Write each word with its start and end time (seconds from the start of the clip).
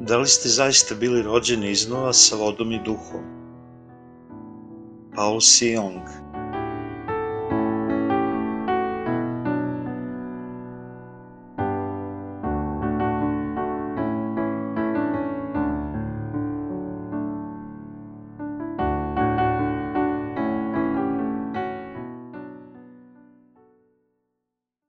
Da 0.00 0.16
li 0.16 0.26
ste 0.26 0.48
zaista 0.48 0.94
bili 0.94 1.22
rođeni 1.22 1.70
iznova 1.70 2.12
sa 2.12 2.36
vodom 2.36 2.72
i 2.72 2.80
duhom? 2.84 3.24
Paul 5.14 5.40
Sijong 5.40 6.02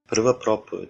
Prva 0.07 0.33
propoved 0.39 0.89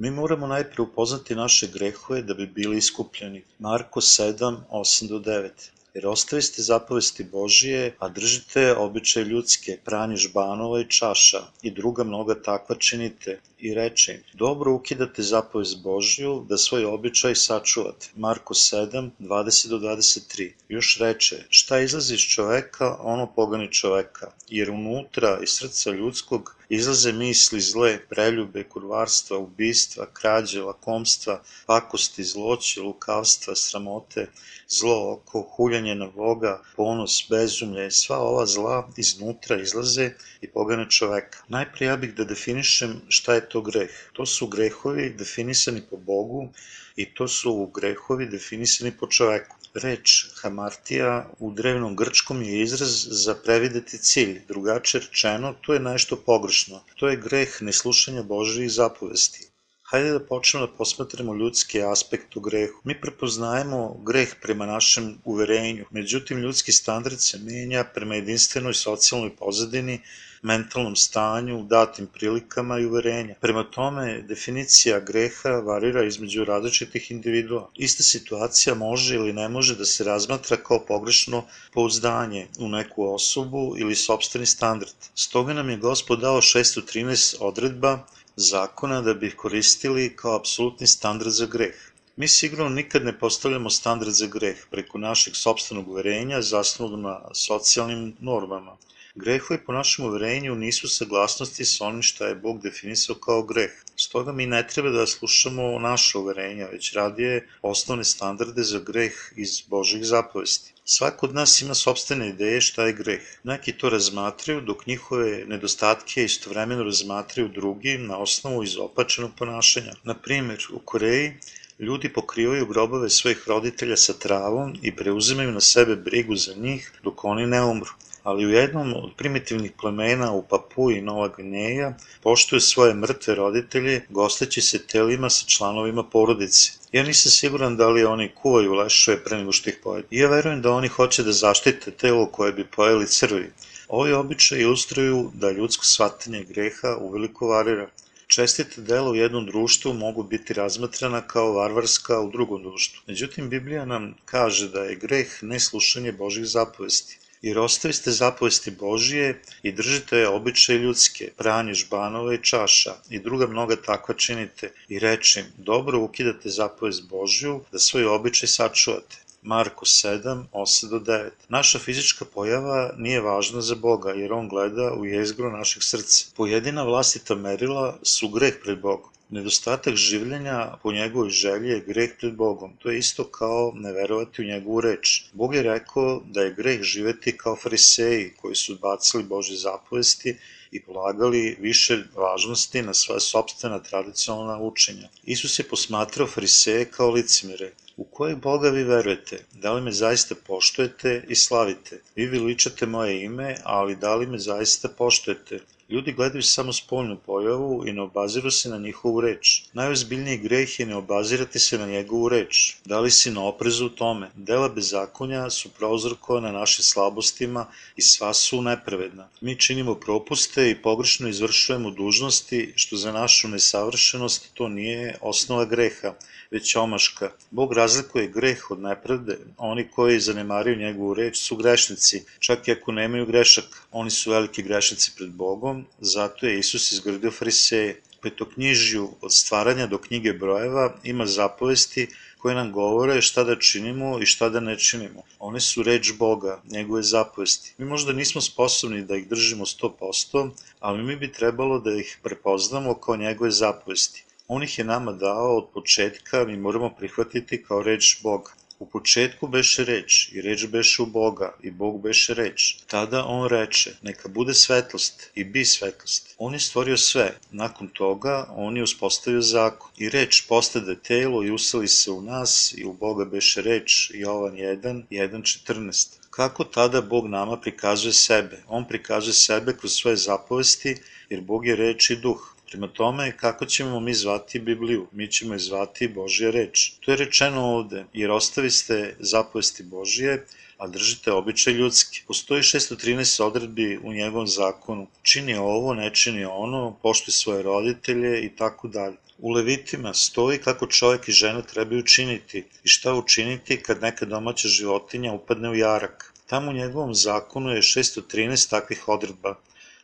Mi 0.00 0.10
moramo 0.10 0.46
najpre 0.46 0.82
upoznati 0.82 1.34
naše 1.34 1.66
grehove 1.66 2.22
da 2.22 2.34
bi 2.34 2.46
bili 2.46 2.78
iskupljeni. 2.78 3.42
Marko 3.58 4.00
7, 4.00 4.56
8 4.70 5.08
do 5.08 5.18
9 5.18 5.50
jer 5.94 6.06
ostaviste 6.06 6.62
zapovesti 6.62 7.24
Božije, 7.24 7.94
a 7.98 8.08
držite 8.08 8.74
običaje 8.76 9.24
ljudske, 9.24 9.78
pranje 9.84 10.16
žbanova 10.16 10.80
i 10.80 10.90
čaša 10.90 11.40
i 11.62 11.70
druga 11.70 12.04
mnoga 12.04 12.42
takva 12.42 12.76
činite 12.76 13.40
i 13.58 13.74
reče 13.74 14.12
im, 14.12 14.22
dobro 14.34 14.74
ukidate 14.74 15.22
zapovest 15.22 15.82
Božju 15.82 16.44
da 16.48 16.58
svoj 16.58 16.84
običaj 16.84 17.34
sačuvate. 17.34 18.10
Marko 18.16 18.54
7, 18.54 19.10
20 19.20 19.68
do 19.68 19.78
23. 19.78 20.50
Još 20.68 20.98
reče, 21.00 21.44
šta 21.48 21.80
izlazi 21.80 22.14
iz 22.14 22.20
čoveka, 22.20 22.96
ono 23.00 23.26
pogani 23.26 23.72
čoveka, 23.72 24.30
jer 24.48 24.70
unutra 24.70 25.38
iz 25.42 25.48
srca 25.48 25.90
ljudskog 25.90 26.57
izlaze 26.68 27.12
misli 27.12 27.60
zle, 27.60 27.98
preljube, 28.08 28.64
kurvarstva, 28.64 29.38
ubistva, 29.38 30.06
krađe, 30.12 30.62
lakomstva, 30.62 31.42
pakosti, 31.66 32.24
zloće, 32.24 32.80
lukavstva, 32.80 33.54
sramote, 33.56 34.26
zlo 34.68 35.12
oko, 35.12 35.40
huljanje 35.40 35.94
na 35.94 36.06
Boga, 36.06 36.62
ponos, 36.76 37.24
bezumlje, 37.30 37.90
sva 37.90 38.18
ova 38.18 38.46
zla 38.46 38.88
iznutra 38.96 39.60
izlaze 39.60 40.10
i 40.40 40.48
pogane 40.48 40.90
čoveka. 40.90 41.38
Najprije 41.48 41.88
ja 41.88 41.96
bih 41.96 42.14
da 42.14 42.24
definišem 42.24 43.00
šta 43.08 43.34
je 43.34 43.48
to 43.48 43.62
greh. 43.62 43.90
To 44.12 44.26
su 44.26 44.46
grehovi 44.46 45.10
definisani 45.18 45.82
po 45.90 45.96
Bogu 45.96 46.48
i 46.96 47.14
to 47.14 47.28
su 47.28 47.70
grehovi 47.74 48.26
definisani 48.26 48.92
po 48.98 49.06
čoveku. 49.06 49.57
Reč 49.74 50.26
hamartija 50.42 51.30
u 51.38 51.52
drevnom 51.52 51.96
grčkom 51.96 52.42
je 52.42 52.62
izraz 52.62 53.06
za 53.24 53.34
prevideti 53.34 53.98
cilj. 53.98 54.40
Drugače 54.48 54.98
rečeno, 54.98 55.54
to 55.60 55.74
je 55.74 55.80
nešto 55.80 56.16
pogrešno. 56.16 56.84
To 56.96 57.08
je 57.08 57.16
greh 57.16 57.62
neslušanja 57.62 58.22
Božih 58.22 58.72
zapovesti. 58.72 59.48
Hajde 59.90 60.10
da 60.12 60.20
počnemo 60.20 60.66
da 60.66 60.72
posmatramo 60.72 61.34
ljudski 61.34 61.82
aspekt 61.82 62.36
u 62.36 62.40
grehu. 62.40 62.80
Mi 62.84 63.00
prepoznajemo 63.00 64.00
greh 64.06 64.34
prema 64.42 64.66
našem 64.66 65.18
uverenju, 65.24 65.84
međutim 65.90 66.38
ljudski 66.38 66.72
standard 66.72 67.20
se 67.20 67.38
menja 67.38 67.84
prema 67.84 68.14
jedinstvenoj 68.14 68.74
socijalnoj 68.74 69.36
pozadini 69.36 70.00
mentalnom 70.42 70.96
stanju, 70.96 71.62
datim 71.62 72.06
prilikama 72.06 72.78
i 72.78 72.86
uverenja. 72.86 73.34
Prema 73.40 73.64
tome, 73.64 74.22
definicija 74.22 75.00
greha 75.00 75.50
varira 75.50 76.04
između 76.04 76.44
različitih 76.44 77.10
individua. 77.10 77.70
Ista 77.74 78.02
situacija 78.02 78.74
može 78.74 79.14
ili 79.14 79.32
ne 79.32 79.48
može 79.48 79.76
da 79.76 79.84
se 79.84 80.04
razmatra 80.04 80.56
kao 80.56 80.84
pogrešno 80.86 81.44
pouzdanje 81.72 82.46
u 82.58 82.68
neku 82.68 83.14
osobu 83.14 83.74
ili 83.78 83.94
sobstveni 83.94 84.46
standard. 84.46 84.94
Stoga 85.14 85.52
nam 85.52 85.70
je 85.70 85.76
Gospod 85.76 86.20
dao 86.20 86.40
613 86.40 87.36
odredba 87.40 87.98
zakona 88.36 89.00
da 89.02 89.14
bi 89.14 89.26
ih 89.26 89.36
koristili 89.36 90.16
kao 90.16 90.36
apsolutni 90.36 90.86
standard 90.86 91.30
za 91.30 91.46
greh. 91.46 91.74
Mi 92.16 92.28
sigurno 92.28 92.68
nikad 92.68 93.04
ne 93.04 93.18
postavljamo 93.18 93.70
standard 93.70 94.12
za 94.12 94.26
greh 94.26 94.56
preko 94.70 94.98
našeg 94.98 95.36
sobstvenog 95.36 95.88
uverenja 95.88 96.42
zasnovanog 96.42 97.00
na 97.00 97.34
socijalnim 97.34 98.16
normama. 98.20 98.76
Grehovi 99.18 99.58
po 99.66 99.72
našem 99.72 100.04
uverenju 100.04 100.54
nisu 100.54 100.88
saglasnosti 100.88 101.64
sa 101.64 101.84
onim 101.84 102.02
što 102.02 102.26
je 102.26 102.34
Bog 102.34 102.60
definisao 102.62 103.16
kao 103.16 103.42
greh. 103.42 103.70
Stoga 103.96 104.32
mi 104.32 104.46
ne 104.46 104.60
treba 104.68 104.90
da 104.90 105.06
slušamo 105.06 105.78
naše 105.78 106.18
uverenja, 106.18 106.68
već 106.72 106.92
radije 106.92 107.48
osnovne 107.62 108.04
standarde 108.04 108.62
za 108.62 108.78
greh 108.78 109.12
iz 109.36 109.60
Božih 109.66 110.04
zapovesti. 110.04 110.72
Svako 110.84 111.26
od 111.26 111.34
nas 111.34 111.62
ima 111.62 111.74
sobstvene 111.74 112.28
ideje 112.28 112.60
šta 112.60 112.86
je 112.86 112.92
greh. 112.92 113.20
Neki 113.44 113.72
to 113.72 113.90
razmatraju, 113.90 114.60
dok 114.60 114.86
njihove 114.86 115.44
nedostatke 115.46 116.24
istovremeno 116.24 116.82
razmatraju 116.82 117.48
drugi 117.48 117.98
na 117.98 118.18
osnovu 118.18 118.62
izopačenog 118.62 119.30
ponašanja. 119.38 119.94
Na 120.04 120.14
primjer, 120.14 120.66
u 120.72 120.78
Koreji 120.78 121.32
ljudi 121.78 122.12
pokrivaju 122.12 122.66
grobove 122.66 123.10
svojih 123.10 123.48
roditelja 123.48 123.96
sa 123.96 124.12
travom 124.12 124.76
i 124.82 124.96
preuzimaju 124.96 125.52
na 125.52 125.60
sebe 125.60 125.96
brigu 125.96 126.36
za 126.36 126.54
njih 126.54 126.92
dok 127.02 127.24
oni 127.24 127.46
ne 127.46 127.64
umru 127.64 127.90
ali 128.28 128.46
u 128.46 128.50
jednom 128.50 128.94
od 128.96 129.10
primitivnih 129.16 129.72
plemena 129.80 130.32
u 130.32 130.42
Papu 130.42 130.90
i 130.90 131.00
Nova 131.00 131.28
Gvineja 131.28 131.94
poštuju 132.22 132.60
svoje 132.60 132.94
mrtve 132.94 133.34
roditelje 133.34 134.00
gosteći 134.08 134.60
se 134.60 134.86
telima 134.86 135.30
sa 135.30 135.46
članovima 135.46 136.02
porodice. 136.02 136.72
Ja 136.92 137.02
nisam 137.02 137.32
siguran 137.32 137.76
da 137.76 137.88
li 137.88 138.04
oni 138.04 138.28
kuvaju 138.34 138.74
lešove 138.74 139.24
pre 139.24 139.38
nego 139.38 139.52
što 139.52 139.70
ih 139.70 139.78
pojedu. 139.82 140.08
Ja 140.10 140.28
verujem 140.28 140.62
da 140.62 140.72
oni 140.72 140.88
hoće 140.88 141.22
da 141.22 141.32
zaštite 141.32 141.90
telo 141.90 142.26
koje 142.26 142.52
bi 142.52 142.64
pojeli 142.64 143.06
crvi. 143.06 143.52
Ovi 143.88 144.12
običaji 144.12 144.62
ilustruju 144.62 145.30
da 145.34 145.50
ljudsko 145.50 145.84
shvatanje 145.84 146.44
greha 146.44 146.96
uveliko 147.00 147.48
varira. 147.48 147.88
Čestite 148.26 148.80
dela 148.80 149.10
u 149.10 149.14
jednom 149.14 149.46
društvu 149.46 149.94
mogu 149.94 150.22
biti 150.22 150.54
razmatrana 150.54 151.20
kao 151.20 151.52
varvarska 151.52 152.20
u 152.20 152.30
drugom 152.30 152.62
društvu. 152.62 153.00
Međutim, 153.06 153.48
Biblija 153.48 153.84
nam 153.84 154.14
kaže 154.24 154.68
da 154.68 154.84
je 154.84 154.96
greh 154.96 155.42
neslušanje 155.42 156.12
Božih 156.12 156.46
zapovesti 156.46 157.18
jer 157.42 157.58
ostaviste 157.58 158.10
zapovesti 158.10 158.70
Božije 158.70 159.42
i 159.62 159.72
držite 159.72 160.28
običaje 160.28 160.78
ljudske, 160.78 161.30
pranje 161.36 161.74
žbanova 161.74 162.34
i 162.34 162.42
čaša 162.42 162.94
i 163.10 163.18
druga 163.18 163.46
mnoga 163.46 163.76
takva 163.76 164.14
činite 164.14 164.72
i 164.88 164.98
rečem, 164.98 165.44
dobro 165.56 166.00
ukidate 166.00 166.48
zapovest 166.48 167.08
Božju 167.08 167.60
da 167.72 167.78
svoj 167.78 168.06
običaj 168.06 168.48
sačuvate. 168.48 169.16
Marko 169.42 169.84
7, 169.84 170.44
8 170.52 170.88
do 170.90 170.98
9. 170.98 171.30
Naša 171.48 171.78
fizička 171.78 172.24
pojava 172.24 172.92
nije 172.96 173.20
važna 173.20 173.60
za 173.60 173.74
Boga, 173.74 174.10
jer 174.12 174.32
On 174.32 174.48
gleda 174.48 174.92
u 174.92 175.04
jezgru 175.04 175.50
našeg 175.50 175.82
srca. 175.82 176.24
Pojedina 176.36 176.82
vlastita 176.82 177.34
merila 177.34 177.98
su 178.02 178.28
greh 178.28 178.54
pred 178.62 178.80
Bogom. 178.80 179.10
Nedostatak 179.36 179.96
življenja 180.00 180.58
po 180.82 180.92
njegovoj 180.92 181.30
želji 181.38 181.68
je 181.70 181.80
greh 181.88 182.12
pred 182.20 182.36
Bogom. 182.36 182.70
To 182.82 182.90
je 182.90 182.98
isto 182.98 183.24
kao 183.38 183.72
ne 183.74 183.92
verovati 183.92 184.42
u 184.42 184.44
njegovu 184.44 184.80
reč. 184.80 185.10
Bog 185.32 185.54
je 185.54 185.62
rekao 185.62 186.22
da 186.36 186.46
je 186.46 186.54
greh 186.60 186.82
živeti 186.82 187.36
kao 187.36 187.56
fariseji 187.56 188.30
koji 188.40 188.54
su 188.54 188.72
odbacili 188.72 189.28
Bože 189.34 189.56
zapovesti 189.56 190.36
i 190.70 190.82
polagali 190.82 191.56
više 191.60 191.98
važnosti 192.14 192.82
na 192.82 192.94
svoje 192.94 193.20
sobstvena 193.20 193.82
tradicionalna 193.82 194.58
učenja. 194.58 195.08
Isus 195.24 195.58
je 195.58 195.68
posmatrao 195.68 196.26
fariseje 196.26 196.84
kao 196.84 197.10
licimire. 197.10 197.72
U 197.96 198.04
kojeg 198.04 198.38
Boga 198.38 198.70
vi 198.70 198.84
verujete? 198.84 199.44
Da 199.52 199.72
li 199.72 199.80
me 199.82 199.92
zaista 199.92 200.34
poštujete 200.46 201.24
i 201.28 201.34
slavite? 201.34 202.00
Vi 202.16 202.26
veličate 202.26 202.86
moje 202.86 203.24
ime, 203.24 203.56
ali 203.64 203.96
da 203.96 204.14
li 204.14 204.26
me 204.26 204.38
zaista 204.38 204.88
poštujete? 204.88 205.60
Ljudi 205.90 206.12
gledaju 206.12 206.42
samo 206.42 206.72
spoljnu 206.72 207.16
pojavu 207.26 207.84
i 207.86 207.92
ne 207.92 208.02
obaziru 208.02 208.50
se 208.50 208.68
na 208.68 208.78
njihovu 208.78 209.20
reč. 209.20 209.62
Najozbiljniji 209.72 210.38
greh 210.38 210.80
je 210.80 210.86
ne 210.86 210.96
obazirati 210.96 211.58
se 211.58 211.78
na 211.78 211.86
njegovu 211.86 212.28
reč. 212.28 212.74
Da 212.84 213.00
li 213.00 213.10
si 213.10 213.30
na 213.30 213.44
oprezu 213.44 213.86
u 213.86 213.88
tome? 213.88 214.30
Dela 214.34 214.68
bezakonja 214.68 215.50
su 215.50 215.68
prouzrokovane 215.68 216.52
našim 216.52 216.82
slabostima 216.82 217.66
i 217.96 218.02
sva 218.02 218.34
su 218.34 218.62
nepravedna. 218.62 219.28
Mi 219.40 219.60
činimo 219.60 219.94
propuste 219.94 220.70
i 220.70 220.82
pogrešno 220.82 221.28
izvršujemo 221.28 221.90
dužnosti, 221.90 222.72
što 222.76 222.96
za 222.96 223.12
našu 223.12 223.48
nesavršenost 223.48 224.50
to 224.54 224.68
nije 224.68 225.18
osnova 225.20 225.64
greha 225.64 226.14
već 226.50 226.76
omaška. 226.76 227.30
Bog 227.50 227.72
razlikuje 227.72 228.28
greh 228.28 228.70
od 228.70 228.80
nepravde. 228.80 229.38
Oni 229.56 229.88
koji 229.88 230.20
zanemariju 230.20 230.76
njegovu 230.76 231.14
reč 231.14 231.38
su 231.38 231.56
grešnici, 231.56 232.24
čak 232.38 232.68
i 232.68 232.72
ako 232.72 232.92
nemaju 232.92 233.26
grešak. 233.26 233.64
Oni 233.92 234.10
su 234.10 234.30
veliki 234.30 234.62
grešnici 234.62 235.12
pred 235.16 235.30
Bogom, 235.30 235.77
zato 236.00 236.46
je 236.46 236.58
Isus 236.58 236.92
izgradio 236.92 237.30
fariseje. 237.30 238.00
Petoknjižju 238.22 239.10
od 239.20 239.34
stvaranja 239.34 239.86
do 239.86 239.98
knjige 239.98 240.32
brojeva 240.32 240.94
ima 241.04 241.26
zapovesti 241.26 242.08
koje 242.38 242.54
nam 242.54 242.72
govore 242.72 243.22
šta 243.22 243.44
da 243.44 243.56
činimo 243.58 244.18
i 244.22 244.26
šta 244.26 244.48
da 244.48 244.60
ne 244.60 244.78
činimo. 244.78 245.22
One 245.38 245.60
su 245.60 245.82
reč 245.82 246.12
Boga, 246.18 246.62
njegove 246.70 247.02
zapovesti. 247.02 247.74
Mi 247.78 247.86
možda 247.86 248.12
nismo 248.12 248.40
sposobni 248.40 249.02
da 249.02 249.16
ih 249.16 249.28
držimo 249.28 249.64
100%, 249.66 250.50
ali 250.80 251.02
mi 251.02 251.16
bi 251.16 251.32
trebalo 251.32 251.78
da 251.78 251.94
ih 251.94 252.18
prepoznamo 252.22 252.94
kao 252.94 253.16
njegove 253.16 253.50
zapovesti. 253.50 254.24
On 254.48 254.62
ih 254.62 254.78
je 254.78 254.84
nama 254.84 255.12
dao 255.12 255.56
od 255.56 255.68
početka, 255.74 256.44
mi 256.44 256.56
moramo 256.56 256.90
prihvatiti 256.98 257.62
kao 257.62 257.82
reč 257.82 258.22
Boga. 258.22 258.57
U 258.78 258.86
početku 258.86 259.48
beše 259.48 259.84
reč, 259.84 260.28
i 260.32 260.40
reč 260.40 260.66
beše 260.66 261.02
u 261.02 261.06
Boga, 261.06 261.54
i 261.62 261.70
Bog 261.70 262.02
beše 262.02 262.34
reč. 262.34 262.76
Tada 262.86 263.24
on 263.24 263.48
reče, 263.48 263.96
neka 264.02 264.28
bude 264.28 264.54
svetlost, 264.54 265.30
i 265.34 265.44
bi 265.44 265.64
svetlost. 265.64 266.34
On 266.38 266.54
je 266.54 266.60
stvorio 266.60 266.96
sve. 266.96 267.38
Nakon 267.50 267.88
toga, 267.88 268.46
on 268.50 268.76
je 268.76 268.82
uspostavio 268.82 269.40
zakon. 269.40 269.90
I 269.96 270.08
reč 270.08 270.42
postade 270.48 270.94
telo 270.96 271.44
i 271.44 271.50
usali 271.50 271.88
se 271.88 272.10
u 272.10 272.22
nas, 272.22 272.74
i 272.76 272.84
u 272.84 272.92
Boga 272.92 273.24
beše 273.24 273.62
reč, 273.62 274.10
Jovan 274.14 274.54
1, 274.56 275.02
1.14. 275.10 276.06
Kako 276.30 276.64
tada 276.64 277.00
Bog 277.00 277.26
nama 277.26 277.56
prikazuje 277.56 278.12
sebe? 278.12 278.62
On 278.68 278.88
prikazuje 278.88 279.34
sebe 279.34 279.76
kroz 279.76 279.92
svoje 279.92 280.16
zapovesti, 280.16 280.96
jer 281.30 281.40
Bog 281.40 281.66
je 281.66 281.76
reč 281.76 282.10
i 282.10 282.16
duh. 282.16 282.54
Prema 282.70 282.88
tome, 282.88 283.36
kako 283.36 283.66
ćemo 283.66 284.00
mi 284.00 284.14
zvati 284.14 284.58
Bibliju? 284.58 285.06
Mi 285.12 285.30
ćemo 285.32 285.54
je 285.54 285.58
zvati 285.58 286.08
Božja 286.08 286.50
reč. 286.50 286.92
To 287.00 287.10
je 287.10 287.16
rečeno 287.16 287.60
ovde, 287.64 288.04
jer 288.12 288.30
ostavi 288.30 288.70
ste 288.70 289.16
zapovesti 289.18 289.82
Božije, 289.82 290.46
a 290.78 290.86
držite 290.86 291.32
običaj 291.32 291.72
ljudski. 291.72 292.22
Postoji 292.26 292.62
613 292.62 293.42
odredbi 293.42 293.98
u 294.02 294.12
njegovom 294.12 294.46
zakonu. 294.46 295.06
Čini 295.22 295.54
ovo, 295.54 295.94
ne 295.94 296.14
čini 296.14 296.44
ono, 296.44 296.98
poštuje 297.02 297.32
svoje 297.32 297.62
roditelje 297.62 298.44
i 298.44 298.56
tako 298.56 298.88
dalje. 298.88 299.16
U 299.38 299.50
Levitima 299.50 300.14
stoji 300.14 300.58
kako 300.58 300.86
čovjek 300.86 301.28
i 301.28 301.32
žena 301.32 301.62
trebaju 301.62 302.02
činiti 302.02 302.64
i 302.84 302.88
šta 302.88 303.14
učiniti 303.14 303.82
kad 303.82 304.02
neka 304.02 304.26
domaća 304.26 304.68
životinja 304.68 305.32
upadne 305.32 305.70
u 305.70 305.74
jarak. 305.74 306.34
Tamo 306.46 306.70
u 306.70 306.74
njegovom 306.74 307.14
zakonu 307.14 307.70
je 307.70 307.82
613 307.82 308.70
takvih 308.70 309.08
odredba. 309.08 309.54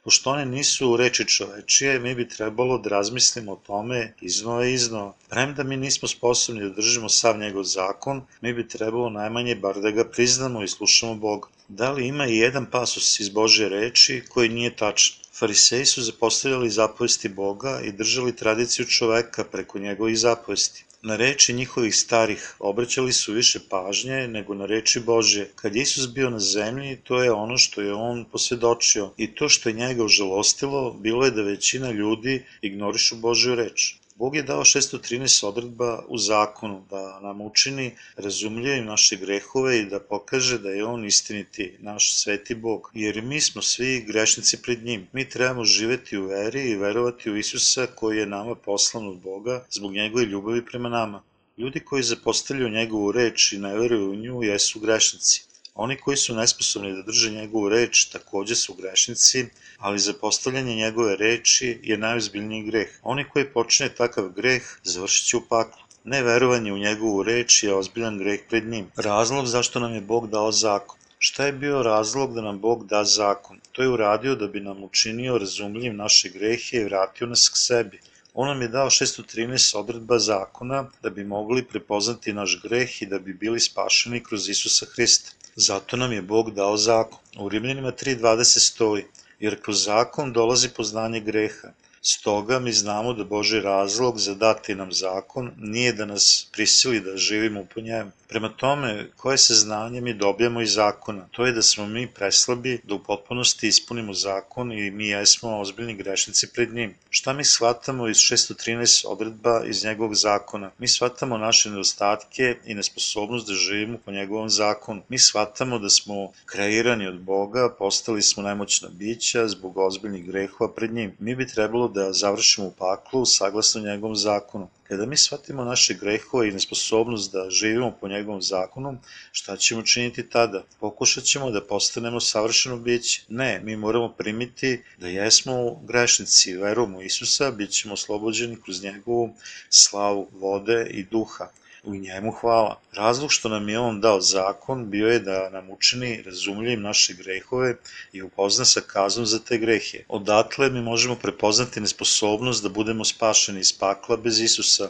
Pošto 0.05 0.31
one 0.31 0.47
nisu 0.47 0.97
reči 0.97 1.25
čovečije, 1.29 1.99
mi 1.99 2.15
bi 2.15 2.29
trebalo 2.29 2.79
da 2.79 2.91
razmislimo 2.91 3.53
o 3.53 3.61
tome 3.67 4.15
iznova 4.21 4.67
i 4.67 4.73
iznova. 4.73 5.15
Premda 5.29 5.62
mi 5.62 5.77
nismo 5.77 6.09
sposobni 6.09 6.62
da 6.62 6.69
držimo 6.69 7.09
sav 7.09 7.39
njegov 7.39 7.65
zakon, 7.65 8.23
mi 8.41 8.53
bi 8.53 8.69
trebalo 8.69 9.11
najmanje 9.11 9.55
bar 9.55 9.81
da 9.81 9.91
ga 9.91 10.05
priznamo 10.05 10.62
i 10.62 10.69
slušamo 10.69 11.15
Boga. 11.15 11.49
Da 11.69 11.91
li 11.93 12.06
ima 12.06 12.27
i 12.27 12.37
jedan 12.37 12.67
pasus 12.71 13.21
iz 13.21 13.29
Božje 13.29 13.69
reči 13.69 14.23
koji 14.29 14.49
nije 14.49 14.77
tačan? 14.77 15.17
Fariseji 15.39 15.87
su 15.87 16.03
zapostavljali 16.03 16.71
zapovesti 16.71 17.29
Boga 17.29 17.81
i 17.85 17.93
držali 17.93 18.37
tradiciju 18.37 18.87
čoveka 18.87 19.45
preko 19.45 19.79
njegovih 19.79 20.19
zapovesti. 20.19 20.85
Na 21.09 21.17
reči 21.17 21.53
njihovih 21.53 21.97
starih 21.97 22.56
obraćali 22.59 23.12
su 23.12 23.33
više 23.33 23.61
pažnje 23.71 24.29
nego 24.29 24.55
na 24.55 24.67
reči 24.67 25.01
Božje. 25.01 25.51
Kad 25.55 25.77
je 25.77 25.83
Isus 25.83 26.09
bio 26.09 26.31
na 26.31 26.39
zemlji, 26.41 26.97
to 27.05 27.23
je 27.23 27.33
ono 27.33 27.59
što 27.59 27.81
je 27.81 27.95
on 27.95 28.25
posvedočio 28.33 29.11
i 29.17 29.35
to 29.35 29.49
što 29.49 29.69
je 29.69 29.73
njega 29.75 30.05
užalostilo 30.05 30.93
bilo 30.93 31.25
je 31.25 31.31
da 31.31 31.43
većina 31.43 31.91
ljudi 31.91 32.45
ignorišu 32.62 33.17
Božju 33.17 33.55
reč. 33.55 33.95
Bog 34.16 34.37
je 34.37 34.43
dao 34.43 34.64
613 34.64 35.46
odredba 35.46 36.05
u 36.08 36.19
zakonu 36.19 36.84
da 36.90 37.20
nam 37.20 37.40
učini 37.40 37.96
razumljivim 38.16 38.84
naše 38.84 39.16
grehove 39.16 39.78
i 39.78 39.84
da 39.84 40.00
pokaže 40.00 40.58
da 40.58 40.70
je 40.70 40.84
On 40.84 41.05
istiniti, 41.05 41.76
naš 41.78 42.14
sveti 42.14 42.55
Bog. 42.55 42.90
Jer 42.94 43.22
mi 43.22 43.40
smo 43.40 43.62
svi 43.62 44.05
grešnici 44.06 44.62
pred 44.62 44.84
njim. 44.84 45.08
Mi 45.12 45.28
trebamo 45.28 45.64
živeti 45.64 46.19
u 46.19 46.26
veri 46.26 46.70
i 46.70 46.76
verovati 46.76 47.31
u 47.31 47.37
Isusa 47.37 47.87
koji 47.87 48.19
je 48.19 48.26
nama 48.26 48.55
poslan 48.55 49.08
od 49.08 49.16
Boga 49.16 49.64
zbog 49.70 49.93
njegove 49.93 50.25
ljubavi 50.25 50.64
prema 50.66 50.88
nama. 50.88 51.22
Ljudi 51.58 51.81
koji 51.81 52.02
zapostavljaju 52.02 52.70
njegovu 52.70 53.12
reč 53.12 53.52
i 53.52 53.58
ne 53.58 53.78
veruju 53.78 54.11
u 54.11 54.14
nju 54.14 54.43
jesu 54.43 54.81
grešnici. 54.81 55.54
Oni 55.75 55.97
koji 55.97 56.17
su 56.17 56.35
nesposobni 56.35 56.93
da 56.97 57.03
drže 57.03 57.31
njegovu 57.31 57.69
reč 57.69 58.05
takođe 58.05 58.55
su 58.55 58.75
grešnici, 58.75 59.47
ali 59.79 59.99
za 59.99 60.12
postavljanje 60.21 60.75
njegove 60.75 61.17
reči 61.17 61.79
je 61.82 61.99
najozbiljniji 61.99 62.62
greh. 62.62 62.99
Oni 63.03 63.25
koji 63.29 63.53
počine 63.53 63.88
takav 63.88 64.29
greh 64.29 64.62
završit 64.82 65.26
će 65.26 65.37
u 65.37 65.41
paklu. 65.49 65.82
Neverovanje 66.05 66.73
u 66.73 66.79
njegovu 66.79 67.23
reč 67.23 67.62
je 67.62 67.75
ozbiljan 67.75 68.19
greh 68.19 68.41
pred 68.49 68.69
njim. 68.69 68.87
Razlog 68.97 69.47
zašto 69.47 69.81
nam 69.81 69.94
je 69.94 70.00
Bog 70.00 70.31
dao 70.31 70.53
zakon. 70.53 70.99
Šta 71.19 71.47
je 71.47 71.53
bio 71.53 71.82
razlog 71.82 72.35
da 72.35 72.41
nam 72.41 72.59
Bog 72.61 72.87
da 72.87 73.05
zakon? 73.05 73.61
To 73.73 73.82
je 73.82 73.88
uradio 73.88 74.35
da 74.35 74.47
bi 74.47 74.61
nam 74.61 74.82
učinio 74.82 75.38
razumljiv 75.38 75.94
naše 75.94 76.29
grehe 76.29 76.76
i 76.76 76.85
vratio 76.85 77.26
nas 77.26 77.49
k 77.49 77.56
sebi. 77.56 78.00
On 78.35 78.49
nam 78.49 78.62
je 78.62 78.69
dao 78.69 78.91
613 78.91 79.76
odredba 79.76 80.19
zakona 80.19 80.91
da 81.03 81.11
bi 81.11 81.25
mogli 81.25 81.65
prepoznati 81.65 82.32
naš 82.32 82.61
greh 82.62 83.03
i 83.03 83.06
da 83.06 83.19
bi 83.19 83.35
bili 83.35 83.61
spašeni 83.61 84.25
kroz 84.25 84.49
Isusa 84.49 84.87
Hrista. 84.94 85.31
Zato 85.56 85.97
nam 85.97 86.12
je 86.12 86.23
Bog 86.23 86.51
dao 86.51 86.77
zakon. 86.77 87.19
U 87.39 87.49
Rimljanima 87.49 87.93
3.20 87.93 88.59
stoji, 88.59 89.05
jer 89.41 89.62
kroz 89.62 89.85
zakon 89.85 90.33
dolazi 90.33 90.69
poznanje 90.69 91.21
greha. 91.21 91.69
Stoga 92.03 92.59
mi 92.59 92.73
znamo 92.73 93.12
da 93.12 93.25
Boži 93.25 93.61
razlog 93.61 94.19
za 94.19 94.35
dati 94.35 94.75
nam 94.75 94.93
zakon 94.93 95.51
nije 95.56 95.93
da 95.93 96.05
nas 96.05 96.47
prisili 96.53 97.01
da 97.01 97.17
živimo 97.17 97.65
po 97.75 97.81
njemu, 97.81 98.11
Prema 98.35 98.49
tome, 98.49 99.11
koje 99.17 99.39
se 99.39 99.55
znanje 99.55 100.01
mi 100.01 100.15
dobijamo 100.15 100.61
iz 100.61 100.73
zakona? 100.73 101.27
To 101.31 101.47
je 101.47 101.53
da 101.53 101.63
smo 101.63 101.87
mi 101.87 102.07
preslabi 102.07 102.81
da 102.85 102.95
u 102.95 102.99
potpunosti 102.99 103.69
ispunimo 103.69 104.15
zakon 104.15 104.73
i 104.73 104.91
mi 104.91 105.09
jesmo 105.09 105.61
ozbiljni 105.61 105.95
grešnici 105.95 106.53
pred 106.53 106.75
njim. 106.75 106.95
Šta 107.11 107.33
mi 107.33 107.45
shvatamo 107.45 108.09
iz 108.09 108.17
613 108.17 109.07
odredba 109.07 109.63
iz 109.67 109.85
njegovog 109.85 110.15
zakona? 110.15 110.71
Mi 110.79 110.89
shvatamo 110.89 111.39
naše 111.39 111.71
nedostatke 111.71 112.57
i 112.65 112.75
nesposobnost 112.75 113.49
da 113.49 113.55
živimo 113.55 113.99
po 114.05 114.11
njegovom 114.11 114.51
zakonu. 114.51 115.03
Mi 115.09 115.19
shvatamo 115.19 115.79
da 115.79 115.91
smo 115.91 116.33
kreirani 116.47 117.07
od 117.07 117.21
Boga, 117.21 117.69
postali 117.79 118.23
smo 118.23 118.43
nemoćna 118.43 118.89
bića 118.89 119.49
zbog 119.49 119.79
ozbiljnih 119.79 120.27
grehova 120.27 120.73
pred 120.73 120.93
njim. 120.93 121.17
Mi 121.19 121.35
bi 121.35 121.47
trebalo 121.47 121.89
da 121.89 122.13
završimo 122.13 122.67
u 122.67 122.73
paklu 122.79 123.27
saglasno 123.27 123.81
njegovom 123.81 124.17
zakonu. 124.17 124.69
Kada 124.89 125.07
mi 125.07 125.17
shvatimo 125.17 125.65
naše 125.65 125.95
grehove 125.95 126.49
i 126.49 126.53
nesposobnost 126.53 127.33
da 127.33 127.51
živimo 127.51 127.97
po 128.01 128.09
njegovom 128.09 128.43
zakonu, 128.43 128.99
šta 129.33 129.57
ćemo 129.57 129.83
činiti 129.83 130.29
tada? 130.29 130.65
Pokušat 130.81 131.25
ćemo 131.25 131.51
da 131.51 131.67
postanemo 131.67 132.21
savršeno 132.21 132.77
biće? 132.77 133.23
Ne, 133.29 133.61
mi 133.65 133.77
moramo 133.77 134.09
primiti 134.09 134.83
da 134.99 135.09
jesmo 135.09 135.81
grešnici, 135.85 136.57
verom 136.57 136.95
u 136.95 137.03
Isusa, 137.03 137.51
bit 137.51 137.71
ćemo 137.71 137.95
oslobođeni 137.95 138.63
kroz 138.65 138.83
njegovu 138.83 139.35
slavu 139.71 140.29
vode 140.33 140.87
i 140.91 141.03
duha 141.03 141.49
u 141.85 141.95
njemu 141.95 142.33
hvala. 142.33 142.81
Razlog 142.93 143.33
što 143.33 143.49
nam 143.49 143.69
je 143.69 143.79
on 143.79 144.01
dao 144.01 144.21
zakon 144.21 144.91
bio 144.91 145.09
je 145.09 145.19
da 145.19 145.51
nam 145.51 145.71
učini 145.71 146.23
razumljivim 146.23 146.83
naše 146.83 147.15
grehove 147.15 147.77
i 148.13 148.23
upozna 148.23 148.65
sa 148.65 148.81
kaznom 148.81 149.27
za 149.27 149.39
te 149.39 149.59
grehe. 149.59 150.05
Odatle 150.09 150.71
mi 150.71 150.83
možemo 150.83 151.17
prepoznati 151.17 151.81
nesposobnost 151.81 152.63
da 152.63 152.69
budemo 152.69 153.05
spašeni 153.05 153.61
iz 153.61 153.73
pakla 153.73 154.17
bez 154.17 154.41
Isusa, 154.41 154.89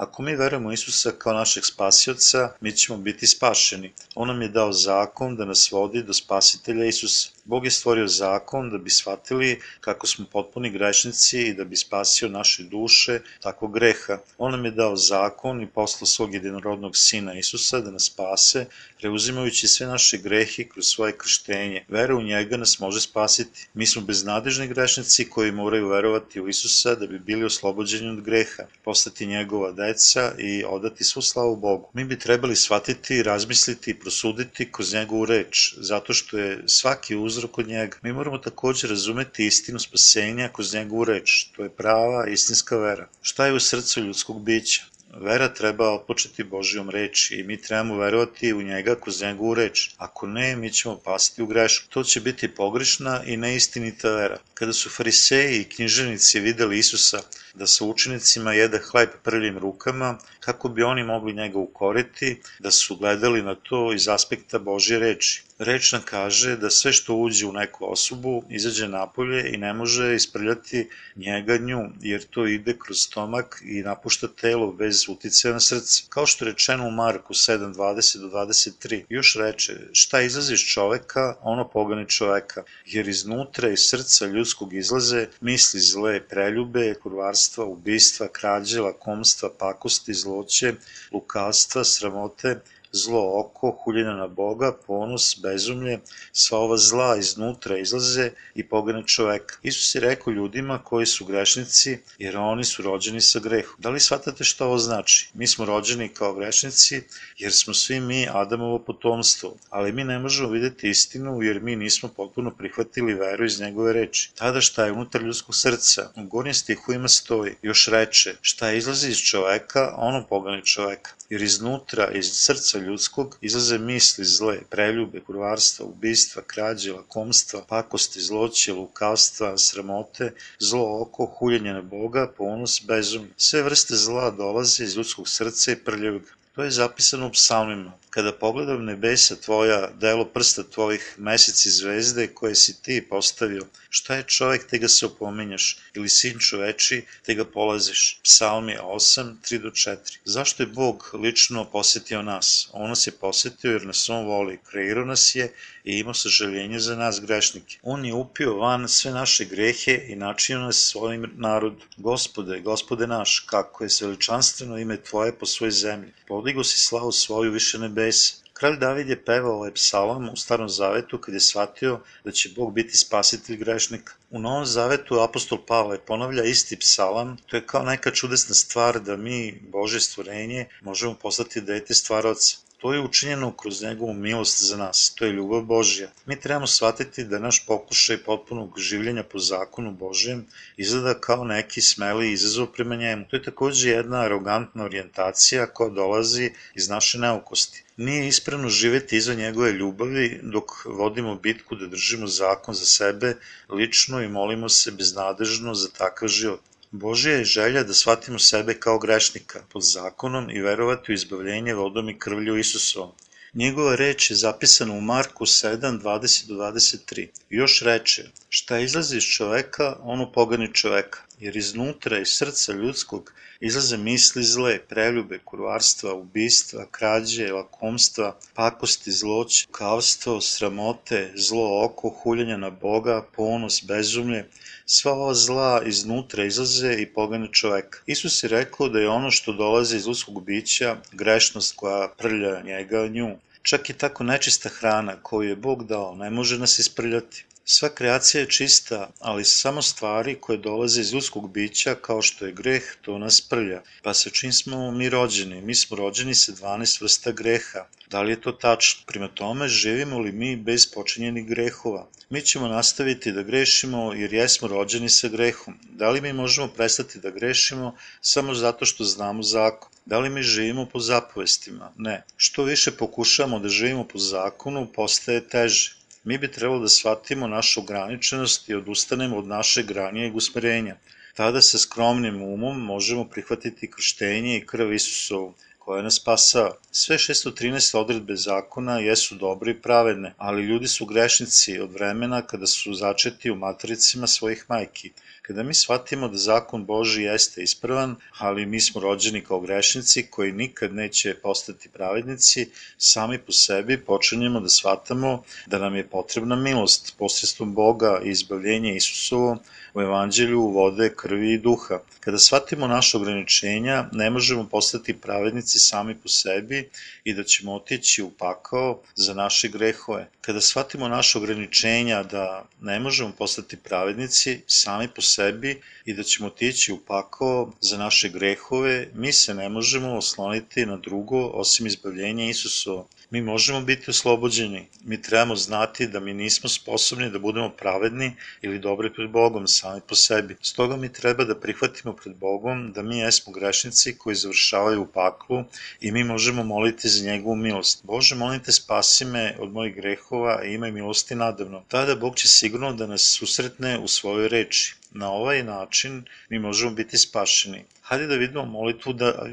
Ako 0.00 0.22
mi 0.22 0.36
verujemo 0.36 0.72
Isusa 0.72 1.10
kao 1.18 1.32
našeg 1.32 1.64
spasioca, 1.64 2.52
mi 2.60 2.72
ćemo 2.72 2.98
biti 2.98 3.26
spašeni. 3.26 3.92
On 4.14 4.28
nam 4.28 4.42
je 4.42 4.48
dao 4.48 4.72
zakon 4.72 5.36
da 5.36 5.44
nas 5.44 5.70
vodi 5.72 6.02
do 6.02 6.14
spasitelja 6.14 6.84
Isusa. 6.84 7.30
Bog 7.44 7.64
je 7.64 7.70
stvorio 7.70 8.06
zakon 8.06 8.70
da 8.70 8.78
bi 8.78 8.90
shvatili 8.90 9.60
kako 9.80 10.06
smo 10.06 10.26
potpuni 10.32 10.70
grešnici 10.70 11.40
i 11.40 11.54
da 11.54 11.64
bi 11.64 11.76
spasio 11.76 12.28
naše 12.28 12.62
duše 12.62 13.20
tako 13.42 13.68
greha. 13.68 14.18
On 14.38 14.52
nam 14.52 14.64
je 14.64 14.70
dao 14.70 14.96
zakon 14.96 15.62
i 15.62 15.66
poslao 15.66 16.06
svog 16.06 16.34
jedinorodnog 16.34 16.96
sina 16.96 17.34
Isusa 17.34 17.80
da 17.80 17.90
nas 17.90 18.04
spase, 18.04 18.66
preuzimajući 18.98 19.68
sve 19.68 19.86
naše 19.86 20.18
grehe 20.18 20.64
kroz 20.68 20.86
svoje 20.86 21.18
krštenje. 21.18 21.84
Vera 21.88 22.16
u 22.16 22.22
njega 22.22 22.56
nas 22.56 22.78
može 22.78 23.00
spasiti. 23.00 23.68
Mi 23.74 23.86
smo 23.86 24.02
beznadežni 24.02 24.68
grešnici 24.68 25.28
koji 25.30 25.52
moraju 25.52 25.88
verovati 25.88 26.40
u 26.40 26.48
Isusa 26.48 26.94
da 26.94 27.06
bi 27.06 27.18
bili 27.18 27.44
oslobođeni 27.44 28.08
od 28.08 28.20
greha, 28.20 28.62
postati 28.84 29.26
njegova 29.26 29.72
deca 29.72 30.32
i 30.38 30.64
odati 30.64 31.04
svu 31.04 31.22
slavu 31.22 31.56
Bogu. 31.56 31.90
Mi 31.94 32.04
bi 32.04 32.18
trebali 32.18 32.56
shvatiti, 32.56 33.22
razmisliti 33.22 33.90
i 33.90 33.98
prosuditi 33.98 34.72
kroz 34.72 34.94
njegovu 34.94 35.24
reč, 35.24 35.74
zato 35.78 36.12
što 36.12 36.38
je 36.38 36.62
svaki 36.66 37.16
uzor 37.16 37.29
uzrok 37.30 37.58
od 37.58 37.68
njega. 37.68 37.96
Mi 38.02 38.12
moramo 38.12 38.38
takođe 38.38 38.88
razumeti 38.88 39.46
istinu 39.46 39.78
spasenja 39.78 40.50
kroz 40.54 40.74
njegovu 40.74 41.04
reč. 41.04 41.44
To 41.56 41.62
je 41.62 41.76
prava 41.82 42.26
istinska 42.28 42.76
vera. 42.76 43.08
Šta 43.22 43.46
je 43.46 43.52
u 43.54 43.60
srcu 43.60 44.00
ljudskog 44.00 44.42
bića? 44.44 44.89
Vera 45.18 45.48
treba 45.48 45.90
otpočeti 45.90 46.44
Božijom 46.44 46.90
reči 46.90 47.34
i 47.36 47.42
mi 47.42 47.56
trebamo 47.62 47.96
verovati 47.96 48.52
u 48.52 48.62
njega 48.62 48.94
kroz 48.94 49.22
njegovu 49.22 49.54
reč. 49.54 49.90
Ako 49.96 50.26
ne, 50.26 50.56
mi 50.56 50.70
ćemo 50.72 50.96
pasti 51.04 51.42
u 51.42 51.46
grešku. 51.46 51.88
To 51.88 52.02
će 52.04 52.20
biti 52.20 52.54
pogrešna 52.54 53.22
i 53.26 53.36
neistinita 53.36 54.10
vera. 54.10 54.38
Kada 54.54 54.72
su 54.72 54.90
fariseji 54.90 55.60
i 55.60 55.64
književnici 55.64 56.40
videli 56.40 56.78
Isusa 56.78 57.20
da 57.54 57.66
sa 57.66 57.84
učenicima 57.84 58.52
jede 58.52 58.78
hleb 58.78 59.08
prvim 59.22 59.58
rukama, 59.58 60.18
kako 60.40 60.68
bi 60.68 60.82
oni 60.82 61.04
mogli 61.04 61.32
njega 61.34 61.58
ukoriti, 61.58 62.40
da 62.58 62.70
su 62.70 62.96
gledali 62.96 63.42
na 63.42 63.54
to 63.54 63.92
iz 63.92 64.08
aspekta 64.08 64.58
Božje 64.58 64.98
reči. 64.98 65.42
Reč 65.58 65.92
nam 65.92 66.02
kaže 66.04 66.56
da 66.56 66.70
sve 66.70 66.92
što 66.92 67.14
uđe 67.14 67.46
u 67.46 67.52
neku 67.52 67.92
osobu 67.92 68.44
izađe 68.50 68.88
napolje 68.88 69.50
i 69.54 69.56
ne 69.56 69.72
može 69.72 70.14
isprljati 70.14 70.88
njega 71.16 71.56
nju, 71.56 71.80
jer 72.00 72.24
to 72.24 72.46
ide 72.46 72.76
kroz 72.78 72.98
stomak 72.98 73.62
i 73.64 73.82
napušta 73.82 74.28
telo 74.28 74.72
bez 74.72 74.99
uticaja 75.08 75.54
na 75.54 75.60
srce. 75.60 76.02
Kao 76.08 76.26
što 76.26 76.44
je 76.44 76.50
rečeno 76.50 76.86
u 76.86 76.90
Marku 76.90 77.34
7.20 77.34 78.20
do 78.20 78.28
23, 78.28 79.04
još 79.08 79.36
reče, 79.36 79.72
šta 79.92 80.20
izlazi 80.20 80.54
iz 80.54 80.60
čoveka, 80.60 81.36
ono 81.40 81.68
pogani 81.68 82.08
čoveka, 82.08 82.62
jer 82.86 83.08
iznutra 83.08 83.68
iz 83.68 83.80
srca 83.80 84.26
ljudskog 84.26 84.74
izlaze 84.74 85.26
misli 85.40 85.80
zle, 85.80 86.20
preljube, 86.28 86.94
kurvarstva, 86.94 87.64
ubistva, 87.64 88.28
krađe, 88.28 88.80
lakomstva, 88.80 89.50
pakosti, 89.58 90.14
zloće, 90.14 90.74
lukavstva, 91.12 91.84
sramote, 91.84 92.60
zlo 92.92 93.40
oko, 93.40 93.70
huljena 93.70 94.16
na 94.16 94.26
Boga, 94.26 94.72
ponos, 94.86 95.40
bezumlje, 95.42 95.98
sva 96.32 96.58
ova 96.58 96.76
zla 96.76 97.16
iznutra 97.16 97.78
izlaze 97.78 98.30
i 98.54 98.68
pogane 98.68 99.06
čoveka. 99.06 99.56
Isus 99.62 99.94
je 99.94 100.00
rekao 100.00 100.32
ljudima 100.32 100.78
koji 100.84 101.06
su 101.06 101.24
grešnici, 101.24 101.98
jer 102.18 102.36
oni 102.36 102.64
su 102.64 102.82
rođeni 102.82 103.20
sa 103.20 103.38
grehom. 103.38 103.76
Da 103.78 103.90
li 103.90 104.00
shvatate 104.00 104.44
što 104.44 104.66
ovo 104.66 104.78
znači? 104.78 105.30
Mi 105.34 105.46
smo 105.46 105.64
rođeni 105.64 106.08
kao 106.08 106.34
grešnici, 106.34 107.02
jer 107.38 107.52
smo 107.52 107.74
svi 107.74 108.00
mi 108.00 108.26
Adamovo 108.30 108.78
potomstvo, 108.78 109.54
ali 109.70 109.92
mi 109.92 110.04
ne 110.04 110.18
možemo 110.18 110.48
videti 110.48 110.90
istinu, 110.90 111.42
jer 111.42 111.60
mi 111.60 111.76
nismo 111.76 112.08
potpuno 112.08 112.50
prihvatili 112.50 113.14
veru 113.14 113.44
iz 113.44 113.60
njegove 113.60 113.92
reči. 113.92 114.30
Tada 114.34 114.60
šta 114.60 114.84
je 114.84 114.92
unutar 114.92 115.22
ljudskog 115.22 115.54
srca? 115.56 116.10
U 116.16 116.22
gornjem 116.22 116.54
stihu 116.54 116.92
ima 116.92 117.08
stoji, 117.08 117.54
još 117.62 117.88
reče, 117.88 118.34
šta 118.40 118.72
izlazi 118.72 119.10
iz 119.10 119.18
čoveka, 119.18 119.94
ono 119.96 120.26
pogani 120.26 120.64
čoveka 120.64 121.10
jer 121.30 121.42
iznutra, 121.42 122.10
iz 122.10 122.30
srca 122.32 122.78
ljudskog, 122.80 123.38
izlaze 123.40 123.78
misli 123.78 124.24
zle, 124.24 124.60
preljube, 124.70 125.20
kurvarstva, 125.20 125.86
ubistva, 125.86 126.42
krađe, 126.46 126.92
lakomstva, 126.92 127.62
pakosti, 127.68 128.20
zloće, 128.20 128.72
lukavstva, 128.72 129.58
sramote, 129.58 130.32
zlo 130.58 131.00
oko, 131.02 131.26
huljenje 131.26 131.72
na 131.72 131.82
Boga, 131.82 132.26
ponos, 132.38 132.82
bezum. 132.86 133.28
Sve 133.36 133.62
vrste 133.62 133.96
zla 133.96 134.30
dolaze 134.30 134.84
iz 134.84 134.96
ljudskog 134.96 135.28
srca 135.28 135.72
i 135.72 135.76
prljavog. 135.76 136.22
To 136.60 136.64
je 136.64 136.70
zapisano 136.70 137.26
u 137.26 137.32
psalmima. 137.32 137.92
Kada 138.10 138.32
pogledam 138.32 138.84
nebesa 138.84 139.36
tvoja, 139.36 139.90
delo 140.00 140.24
prsta 140.24 140.62
tvojih, 140.62 141.14
meseci 141.18 141.70
zvezde 141.70 142.26
koje 142.26 142.54
si 142.54 142.82
ti 142.82 143.06
postavio, 143.10 143.66
šta 143.90 144.14
je 144.14 144.22
čovek 144.22 144.66
te 144.70 144.78
ga 144.78 144.88
se 144.88 145.06
opominjaš, 145.06 145.78
ili 145.94 146.08
sin 146.08 146.38
čoveči 146.38 147.04
te 147.26 147.34
ga 147.34 147.44
polaziš. 147.44 148.20
Psalmi 148.22 148.76
8, 148.82 149.34
3 149.42 149.62
do 149.62 149.70
4. 149.70 150.18
Zašto 150.24 150.62
je 150.62 150.66
Bog 150.66 151.10
lično 151.14 151.64
posetio 151.64 152.22
nas? 152.22 152.68
On 152.72 152.88
nas 152.88 153.06
je 153.06 153.12
posetio 153.12 153.72
jer 153.72 153.86
nas 153.86 154.08
on 154.08 154.26
voli, 154.26 154.58
kreirao 154.70 155.04
nas 155.04 155.34
je 155.34 155.52
i 155.84 155.98
imao 155.98 156.14
sažaljenje 156.14 156.78
za 156.78 156.96
nas 156.96 157.20
grešnike. 157.20 157.78
On 157.82 158.04
je 158.04 158.14
upio 158.14 158.56
van 158.56 158.88
sve 158.88 159.10
naše 159.12 159.44
grehe 159.44 160.00
i 160.08 160.16
načinio 160.16 160.62
nas 160.62 160.76
svojim 160.76 161.30
narodu. 161.36 161.82
Gospode, 161.96 162.60
gospode 162.60 163.06
naš, 163.06 163.40
kako 163.46 163.84
je 163.84 163.90
sveličanstveno 163.90 164.78
ime 164.78 164.96
Tvoje 164.96 165.38
po 165.38 165.46
svoj 165.46 165.70
zemlji. 165.70 166.12
Podigo 166.50 166.64
si 166.64 166.78
slavu 166.80 167.12
svoju 167.12 167.52
više 167.52 167.78
nebesa. 167.78 168.34
Kralj 168.52 168.76
David 168.76 169.08
je 169.08 169.24
pevao 169.24 169.52
ovaj 169.54 169.74
psalam 169.74 170.28
u 170.28 170.36
Starom 170.36 170.68
Zavetu 170.68 171.18
kad 171.18 171.34
je 171.34 171.40
shvatio 171.40 172.00
da 172.24 172.32
će 172.32 172.48
Bog 172.56 172.74
biti 172.74 172.96
spasitelj 172.96 173.56
grešnika. 173.56 174.12
U 174.30 174.38
Novom 174.38 174.66
Zavetu 174.66 175.20
apostol 175.20 175.58
Pavle 175.66 175.98
ponavlja 175.98 176.44
isti 176.44 176.76
psalam, 176.76 177.36
to 177.46 177.56
je 177.56 177.66
kao 177.66 177.82
neka 177.82 178.10
čudesna 178.10 178.54
stvar 178.54 179.00
da 179.00 179.16
mi, 179.16 179.60
Bože 179.72 180.00
stvorenje, 180.00 180.66
možemo 180.80 181.14
postati 181.14 181.60
dete 181.60 181.94
stvaraoca. 181.94 182.56
To 182.80 182.92
je 182.94 183.00
učinjeno 183.00 183.52
kroz 183.52 183.82
njegovu 183.82 184.12
milost 184.14 184.62
za 184.62 184.76
nas, 184.76 185.14
to 185.14 185.24
je 185.24 185.32
ljubav 185.32 185.62
Božja. 185.62 186.08
Mi 186.26 186.40
trebamo 186.40 186.66
shvatiti 186.66 187.24
da 187.24 187.38
naš 187.38 187.58
pokušaj 187.66 188.18
potpunog 188.28 188.78
življenja 188.78 189.24
po 189.32 189.38
zakonu 189.38 189.92
Božjem 189.92 190.46
izgleda 190.76 191.14
kao 191.26 191.44
neki 191.44 191.80
smeli 191.80 192.30
izazov 192.32 192.70
prema 192.76 192.96
njemu. 192.96 193.26
To 193.30 193.36
je 193.36 193.42
takođe 193.42 193.90
jedna 193.90 194.22
arogantna 194.22 194.84
orijentacija 194.84 195.66
koja 195.66 195.90
dolazi 195.90 196.50
iz 196.74 196.88
naše 196.88 197.18
neukosti. 197.18 197.84
Nije 197.96 198.28
ispravno 198.28 198.68
živeti 198.68 199.16
izvan 199.16 199.36
njegove 199.36 199.72
ljubavi 199.72 200.40
dok 200.42 200.72
vodimo 200.84 201.34
bitku 201.34 201.76
da 201.76 201.86
držimo 201.86 202.26
zakon 202.26 202.74
za 202.74 202.84
sebe 202.84 203.34
lično 203.68 204.22
i 204.22 204.28
molimo 204.28 204.68
se 204.68 204.90
beznadežno 204.90 205.74
za 205.74 205.88
takav 205.98 206.28
život. 206.28 206.60
Božja 206.92 207.32
je 207.32 207.44
želja 207.44 207.82
da 207.82 207.94
shvatimo 207.94 208.38
sebe 208.38 208.74
kao 208.74 208.98
grešnika 208.98 209.60
pod 209.72 209.82
zakonom 209.82 210.50
i 210.50 210.60
verovati 210.60 211.12
u 211.12 211.14
izbavljenje 211.14 211.74
vodom 211.74 212.08
i 212.08 212.18
krvlju 212.18 212.56
Isusovom. 212.58 213.12
Njegova 213.54 213.94
reč 213.96 214.30
je 214.30 214.36
zapisana 214.36 214.94
u 214.94 215.00
Marku 215.00 215.44
7, 215.44 216.00
20-23. 216.00 217.28
Još 217.50 217.82
reče, 217.82 218.24
šta 218.48 218.78
izlazi 218.78 219.16
iz 219.16 219.24
čoveka, 219.24 219.96
ono 220.02 220.32
pogani 220.32 220.74
čoveka, 220.74 221.18
jer 221.40 221.56
iznutra 221.56 222.18
iz 222.18 222.28
srca 222.28 222.72
ljudskog 222.72 223.32
izlaze 223.60 223.96
misli 223.96 224.42
zle, 224.44 224.78
preljube, 224.88 225.38
kurvarstva, 225.38 226.14
ubistva, 226.14 226.86
krađe, 226.90 227.52
lakomstva, 227.52 228.36
pakosti, 228.54 229.12
zloć, 229.12 229.66
kavstvo, 229.72 230.40
sramote, 230.40 231.32
zlo 231.36 231.84
oko, 231.84 232.08
huljanja 232.08 232.56
na 232.56 232.70
Boga, 232.70 233.22
ponos, 233.36 233.82
bezumlje, 233.84 234.44
sva 234.86 235.12
ova 235.12 235.34
zla 235.34 235.82
iznutra 235.86 236.44
izlaze 236.44 236.94
i 236.98 237.06
pogane 237.06 237.48
čoveka. 237.52 237.98
Isus 238.06 238.42
je 238.42 238.48
rekao 238.48 238.88
da 238.88 239.00
je 239.00 239.08
ono 239.08 239.30
što 239.30 239.52
dolazi 239.52 239.96
iz 239.96 240.06
ljudskog 240.06 240.44
bića 240.44 240.96
grešnost 241.12 241.76
koja 241.76 242.08
prlja 242.18 242.62
njega 242.62 243.06
nju. 243.08 243.36
Čak 243.62 243.90
i 243.90 243.92
tako 243.92 244.24
nečista 244.24 244.68
hrana 244.68 245.16
koju 245.22 245.48
je 245.48 245.56
Bog 245.56 245.86
dao 245.86 246.14
ne 246.14 246.30
može 246.30 246.58
nas 246.58 246.78
isprljati. 246.78 247.44
Sva 247.72 247.88
kreacija 247.88 248.40
je 248.40 248.50
čista, 248.50 249.10
ali 249.18 249.44
samo 249.44 249.82
stvari 249.82 250.34
koje 250.40 250.58
dolaze 250.58 251.00
iz 251.00 251.12
ljudskog 251.12 251.50
bića, 251.52 251.94
kao 251.94 252.22
što 252.22 252.46
je 252.46 252.52
greh, 252.52 252.82
to 253.02 253.18
nas 253.18 253.40
prlja. 253.40 253.82
Pa 254.02 254.14
sa 254.14 254.30
čim 254.30 254.52
smo 254.52 254.90
mi 254.90 255.08
rođeni? 255.08 255.60
Mi 255.62 255.74
smo 255.74 255.96
rođeni 255.96 256.34
sa 256.34 256.52
12 256.52 257.02
vrsta 257.02 257.32
greha. 257.32 257.84
Da 258.10 258.22
li 258.22 258.32
je 258.32 258.40
to 258.40 258.52
tačno? 258.52 259.04
Prima 259.06 259.28
tome, 259.28 259.68
živimo 259.68 260.18
li 260.18 260.32
mi 260.32 260.56
bez 260.56 260.86
počinjenih 260.94 261.46
grehova? 261.46 262.08
Mi 262.30 262.42
ćemo 262.42 262.68
nastaviti 262.68 263.32
da 263.32 263.42
grešimo 263.42 264.12
jer 264.14 264.34
jesmo 264.34 264.68
rođeni 264.68 265.08
sa 265.08 265.28
grehom. 265.28 265.78
Da 265.90 266.10
li 266.10 266.20
mi 266.20 266.32
možemo 266.32 266.68
prestati 266.68 267.18
da 267.18 267.30
grešimo 267.30 267.94
samo 268.20 268.54
zato 268.54 268.84
što 268.84 269.04
znamo 269.04 269.42
zakon? 269.42 269.88
Da 270.06 270.18
li 270.18 270.30
mi 270.30 270.42
živimo 270.42 270.86
po 270.86 271.00
zapovestima? 271.00 271.92
Ne. 271.96 272.24
Što 272.36 272.64
više 272.64 272.90
pokušavamo 272.90 273.58
da 273.58 273.68
živimo 273.68 274.04
po 274.04 274.18
zakonu, 274.18 274.86
postaje 274.92 275.48
teže 275.48 275.99
mi 276.24 276.38
bi 276.38 276.52
trebalo 276.52 276.80
da 276.80 276.88
shvatimo 276.88 277.46
našu 277.48 277.80
ograničenost 277.80 278.68
i 278.68 278.74
odustanemo 278.74 279.36
od 279.36 279.46
našeg 279.46 279.90
ranijeg 279.90 280.36
usmerenja. 280.36 280.96
Tada 281.34 281.60
sa 281.62 281.78
skromnim 281.78 282.42
umom 282.42 282.80
možemo 282.80 283.24
prihvatiti 283.24 283.90
krštenje 283.90 284.56
i 284.56 284.66
krv 284.66 284.92
Isusovu, 284.92 285.54
koja 285.78 286.02
nas 286.02 286.14
spasava. 286.14 286.74
Sve 286.90 287.18
613 287.18 287.96
odredbe 287.98 288.36
zakona 288.36 288.98
jesu 288.98 289.34
dobre 289.34 289.70
i 289.70 289.80
pravedne, 289.82 290.34
ali 290.36 290.62
ljudi 290.62 290.88
su 290.88 291.06
grešnici 291.06 291.78
od 291.78 291.92
vremena 291.92 292.42
kada 292.42 292.66
su 292.66 292.94
začeti 292.94 293.50
u 293.50 293.56
matricima 293.56 294.26
svojih 294.26 294.64
majki. 294.68 295.12
Kada 295.50 295.62
mi 295.62 295.74
shvatimo 295.74 296.28
da 296.28 296.36
zakon 296.38 296.84
Boži 296.84 297.22
jeste 297.22 297.62
ispravan, 297.62 298.16
ali 298.38 298.66
mi 298.66 298.80
smo 298.80 299.00
rođeni 299.00 299.40
kao 299.44 299.60
grešnici 299.60 300.22
koji 300.30 300.52
nikad 300.52 300.94
neće 300.94 301.34
postati 301.34 301.88
pravednici, 301.88 302.68
sami 302.98 303.38
po 303.38 303.52
sebi 303.52 303.96
počinjemo 304.04 304.60
da 304.60 304.68
shvatamo 304.68 305.42
da 305.66 305.78
nam 305.78 305.96
je 305.96 306.06
potrebna 306.06 306.56
milost 306.56 307.14
posredstvom 307.18 307.74
Boga 307.74 308.20
i 308.24 308.30
izbavljenje 308.30 308.96
Isusovo 308.96 309.56
u 309.94 310.00
evanđelju 310.00 310.60
vode, 310.60 311.14
krvi 311.16 311.52
i 311.52 311.58
duha. 311.58 311.98
Kada 312.20 312.38
shvatimo 312.38 312.86
naše 312.86 313.16
ograničenja, 313.16 314.08
ne 314.12 314.30
možemo 314.30 314.68
postati 314.68 315.20
pravednici 315.20 315.78
sami 315.78 316.14
po 316.14 316.28
sebi 316.28 316.88
i 317.24 317.34
da 317.34 317.44
ćemo 317.44 317.74
otići 317.74 318.22
u 318.22 318.30
pakao 318.30 319.00
za 319.14 319.34
naše 319.34 319.68
grehove. 319.68 320.28
Kada 320.40 320.60
shvatimo 320.60 321.08
naše 321.08 321.38
ograničenja 321.38 322.22
da 322.22 322.64
ne 322.80 323.00
možemo 323.00 323.32
postati 323.38 323.76
pravednici 323.76 324.60
sami 324.66 325.08
po 325.08 325.22
sebi 325.22 325.80
i 326.04 326.14
da 326.14 326.22
ćemo 326.22 326.48
otići 326.48 326.92
u 326.92 326.98
pakao 326.98 327.72
za 327.80 327.98
naše 327.98 328.28
grehove, 328.28 329.08
mi 329.14 329.32
se 329.32 329.54
ne 329.54 329.68
možemo 329.68 330.16
osloniti 330.16 330.86
na 330.86 330.96
drugo 330.96 331.46
osim 331.46 331.86
izbavljenja 331.86 332.44
Isusova 332.44 333.04
mi 333.30 333.42
možemo 333.42 333.80
biti 333.80 334.10
oslobođeni. 334.10 334.86
Mi 335.04 335.22
trebamo 335.22 335.56
znati 335.56 336.06
da 336.06 336.20
mi 336.20 336.34
nismo 336.34 336.68
sposobni 336.68 337.30
da 337.30 337.38
budemo 337.38 337.70
pravedni 337.70 338.32
ili 338.62 338.78
dobri 338.78 339.12
pred 339.14 339.30
Bogom 339.30 339.68
sami 339.68 340.00
po 340.08 340.14
sebi. 340.14 340.56
Stoga 340.62 340.96
mi 340.96 341.12
treba 341.12 341.44
da 341.44 341.60
prihvatimo 341.60 342.12
pred 342.12 342.36
Bogom 342.36 342.92
da 342.92 343.02
mi 343.02 343.18
jesmo 343.18 343.52
grešnici 343.52 344.18
koji 344.18 344.36
završavaju 344.36 345.02
u 345.02 345.06
paklu 345.06 345.64
i 346.00 346.12
mi 346.12 346.24
možemo 346.24 346.64
moliti 346.64 347.08
za 347.08 347.30
njegovu 347.30 347.56
milost. 347.56 348.04
Bože, 348.04 348.34
molim 348.34 348.60
te 348.60 348.72
spasi 348.72 349.24
me 349.24 349.56
od 349.58 349.72
mojih 349.72 349.94
grehova 349.94 350.64
i 350.64 350.74
imaj 350.74 350.92
milosti 350.92 351.34
nadavno. 351.34 351.82
Tada 351.88 352.14
Bog 352.14 352.36
će 352.36 352.48
sigurno 352.48 352.92
da 352.92 353.06
nas 353.06 353.36
susretne 353.38 353.98
u 353.98 354.08
svojoj 354.08 354.48
reči. 354.48 354.94
Na 355.10 355.30
ovaj 355.30 355.62
način 355.62 356.24
mi 356.48 356.58
možemo 356.58 356.90
biti 356.90 357.18
spašeni. 357.18 357.84
Hajde 358.02 358.26
da 358.26 358.34
vidimo 358.34 358.64
molitvu 358.64 359.12
da, 359.12 359.46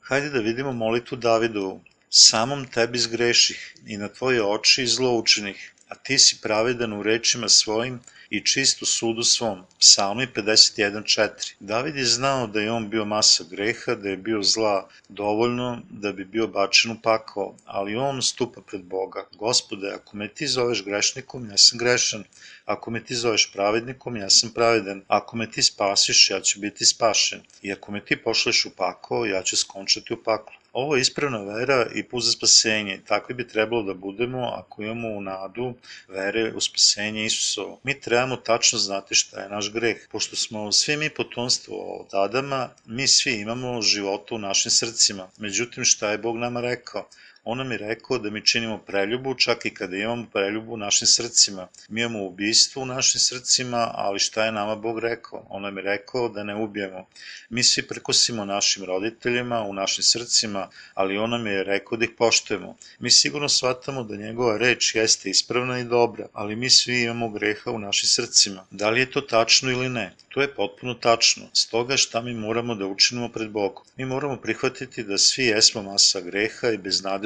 hajde 0.00 0.30
da 0.30 0.40
vidimo 0.40 0.72
molitvu 0.72 1.16
Davidovu 1.16 1.80
samom 2.10 2.66
tebi 2.66 2.98
zgreših 2.98 3.74
i 3.86 3.96
na 3.96 4.08
tvoje 4.08 4.42
oči 4.42 4.86
zlo 4.86 5.12
učinih, 5.18 5.72
a 5.88 5.94
ti 5.94 6.18
si 6.18 6.38
pravedan 6.42 6.92
u 6.92 7.02
rečima 7.02 7.48
svojim 7.48 8.00
i 8.30 8.40
čist 8.44 8.82
u 8.82 8.86
sudu 8.86 9.22
svom. 9.22 9.62
Psalmi 9.78 10.26
51.4 10.34 11.52
David 11.60 11.96
je 11.96 12.04
znao 12.04 12.46
da 12.46 12.60
je 12.60 12.72
on 12.72 12.90
bio 12.90 13.04
masa 13.04 13.44
greha, 13.50 13.94
da 13.94 14.08
je 14.08 14.16
bio 14.16 14.42
zla 14.42 14.88
dovoljno 15.08 15.82
da 15.90 16.12
bi 16.12 16.24
bio 16.24 16.46
bačen 16.46 16.90
u 16.90 17.00
pakao, 17.02 17.54
ali 17.64 17.96
on 17.96 18.22
stupa 18.22 18.60
pred 18.60 18.82
Boga. 18.82 19.26
Gospode, 19.34 19.90
ako 19.90 20.16
me 20.16 20.28
ti 20.28 20.46
zoveš 20.46 20.84
grešnikom, 20.84 21.50
ja 21.50 21.56
sam 21.56 21.78
grešan. 21.78 22.24
Ako 22.64 22.90
me 22.90 23.04
ti 23.04 23.14
zoveš 23.14 23.52
pravednikom, 23.52 24.16
ja 24.16 24.30
sam 24.30 24.50
pravedan. 24.50 25.02
Ako 25.08 25.36
me 25.36 25.50
ti 25.50 25.62
spasiš, 25.62 26.30
ja 26.30 26.40
ću 26.40 26.60
biti 26.60 26.86
spašen. 26.86 27.40
I 27.62 27.72
ako 27.72 27.92
me 27.92 28.04
ti 28.04 28.16
pošleš 28.16 28.64
u 28.64 28.70
pakao, 28.70 29.26
ja 29.26 29.42
ću 29.42 29.56
skončati 29.56 30.12
u 30.12 30.22
paklu. 30.22 30.54
Ovo 30.72 30.96
je 30.96 31.00
ispravna 31.00 31.38
vera 31.38 31.86
i 31.94 32.02
put 32.02 32.24
za 32.24 32.32
spasenje. 32.32 33.00
Takvi 33.06 33.34
bi 33.34 33.48
trebalo 33.48 33.82
da 33.82 33.94
budemo 33.94 34.38
ako 34.38 34.82
imamo 34.82 35.08
u 35.08 35.20
nadu 35.20 35.74
vere 36.08 36.52
u 36.52 36.60
spasenje 36.60 37.24
Isusovo. 37.24 37.80
Mi 37.82 38.00
trebamo 38.00 38.36
tačno 38.36 38.78
znati 38.78 39.14
šta 39.14 39.40
je 39.40 39.48
naš 39.48 39.72
greh. 39.72 39.96
Pošto 40.12 40.36
smo 40.36 40.72
svi 40.72 40.96
mi 40.96 41.10
potomstvo 41.10 41.76
od 41.76 42.08
Adama, 42.12 42.68
mi 42.86 43.06
svi 43.08 43.32
imamo 43.32 43.82
života 43.82 44.34
u 44.34 44.38
našim 44.38 44.70
srcima. 44.70 45.28
Međutim, 45.38 45.84
šta 45.84 46.10
je 46.10 46.18
Bog 46.18 46.36
nama 46.36 46.60
rekao? 46.60 47.08
On 47.44 47.58
nam 47.58 47.72
je 47.72 47.78
rekao 47.78 48.18
da 48.18 48.30
mi 48.30 48.46
činimo 48.46 48.78
preljubu 48.78 49.34
čak 49.34 49.66
i 49.66 49.74
kada 49.74 49.96
imamo 49.96 50.26
preljubu 50.32 50.72
u 50.72 50.76
našim 50.76 51.06
srcima. 51.06 51.68
Mi 51.88 52.00
imamo 52.00 52.24
ubistvo 52.24 52.82
u 52.82 52.86
našim 52.86 53.20
srcima, 53.20 53.90
ali 53.94 54.18
šta 54.18 54.44
je 54.44 54.52
nama 54.52 54.76
Bog 54.76 54.98
rekao? 54.98 55.46
On 55.48 55.62
nam 55.62 55.76
je 55.76 55.82
rekao 55.82 56.28
da 56.28 56.44
ne 56.44 56.54
ubijemo. 56.54 57.06
Mi 57.50 57.62
svi 57.62 57.82
prekosimo 57.82 58.44
našim 58.44 58.84
roditeljima 58.84 59.62
u 59.62 59.72
našim 59.72 60.04
srcima, 60.04 60.68
ali 60.94 61.18
on 61.18 61.30
nam 61.30 61.46
je 61.46 61.64
rekao 61.64 61.98
da 61.98 62.04
ih 62.04 62.10
poštujemo. 62.18 62.76
Mi 62.98 63.10
sigurno 63.10 63.48
shvatamo 63.48 64.02
da 64.04 64.16
njegova 64.16 64.56
reč 64.58 64.94
jeste 64.94 65.30
ispravna 65.30 65.78
i 65.78 65.84
dobra, 65.84 66.26
ali 66.32 66.56
mi 66.56 66.70
svi 66.70 67.02
imamo 67.02 67.28
greha 67.28 67.70
u 67.70 67.78
našim 67.78 68.08
srcima. 68.08 68.66
Da 68.70 68.90
li 68.90 69.00
je 69.00 69.10
to 69.10 69.20
tačno 69.20 69.70
ili 69.70 69.88
ne? 69.88 70.12
To 70.28 70.40
je 70.40 70.54
potpuno 70.54 70.94
tačno. 70.94 71.48
Stoga 71.52 71.96
šta 71.96 72.20
mi 72.20 72.34
moramo 72.34 72.74
da 72.74 72.86
učinimo 72.86 73.28
pred 73.28 73.50
Bogom? 73.50 73.84
Mi 73.96 74.04
moramo 74.04 74.36
prihvatiti 74.36 75.02
da 75.02 75.18
svi 75.18 75.44
jesmo 75.44 75.82
masa 75.82 76.20
greha 76.20 76.70
i 76.70 76.78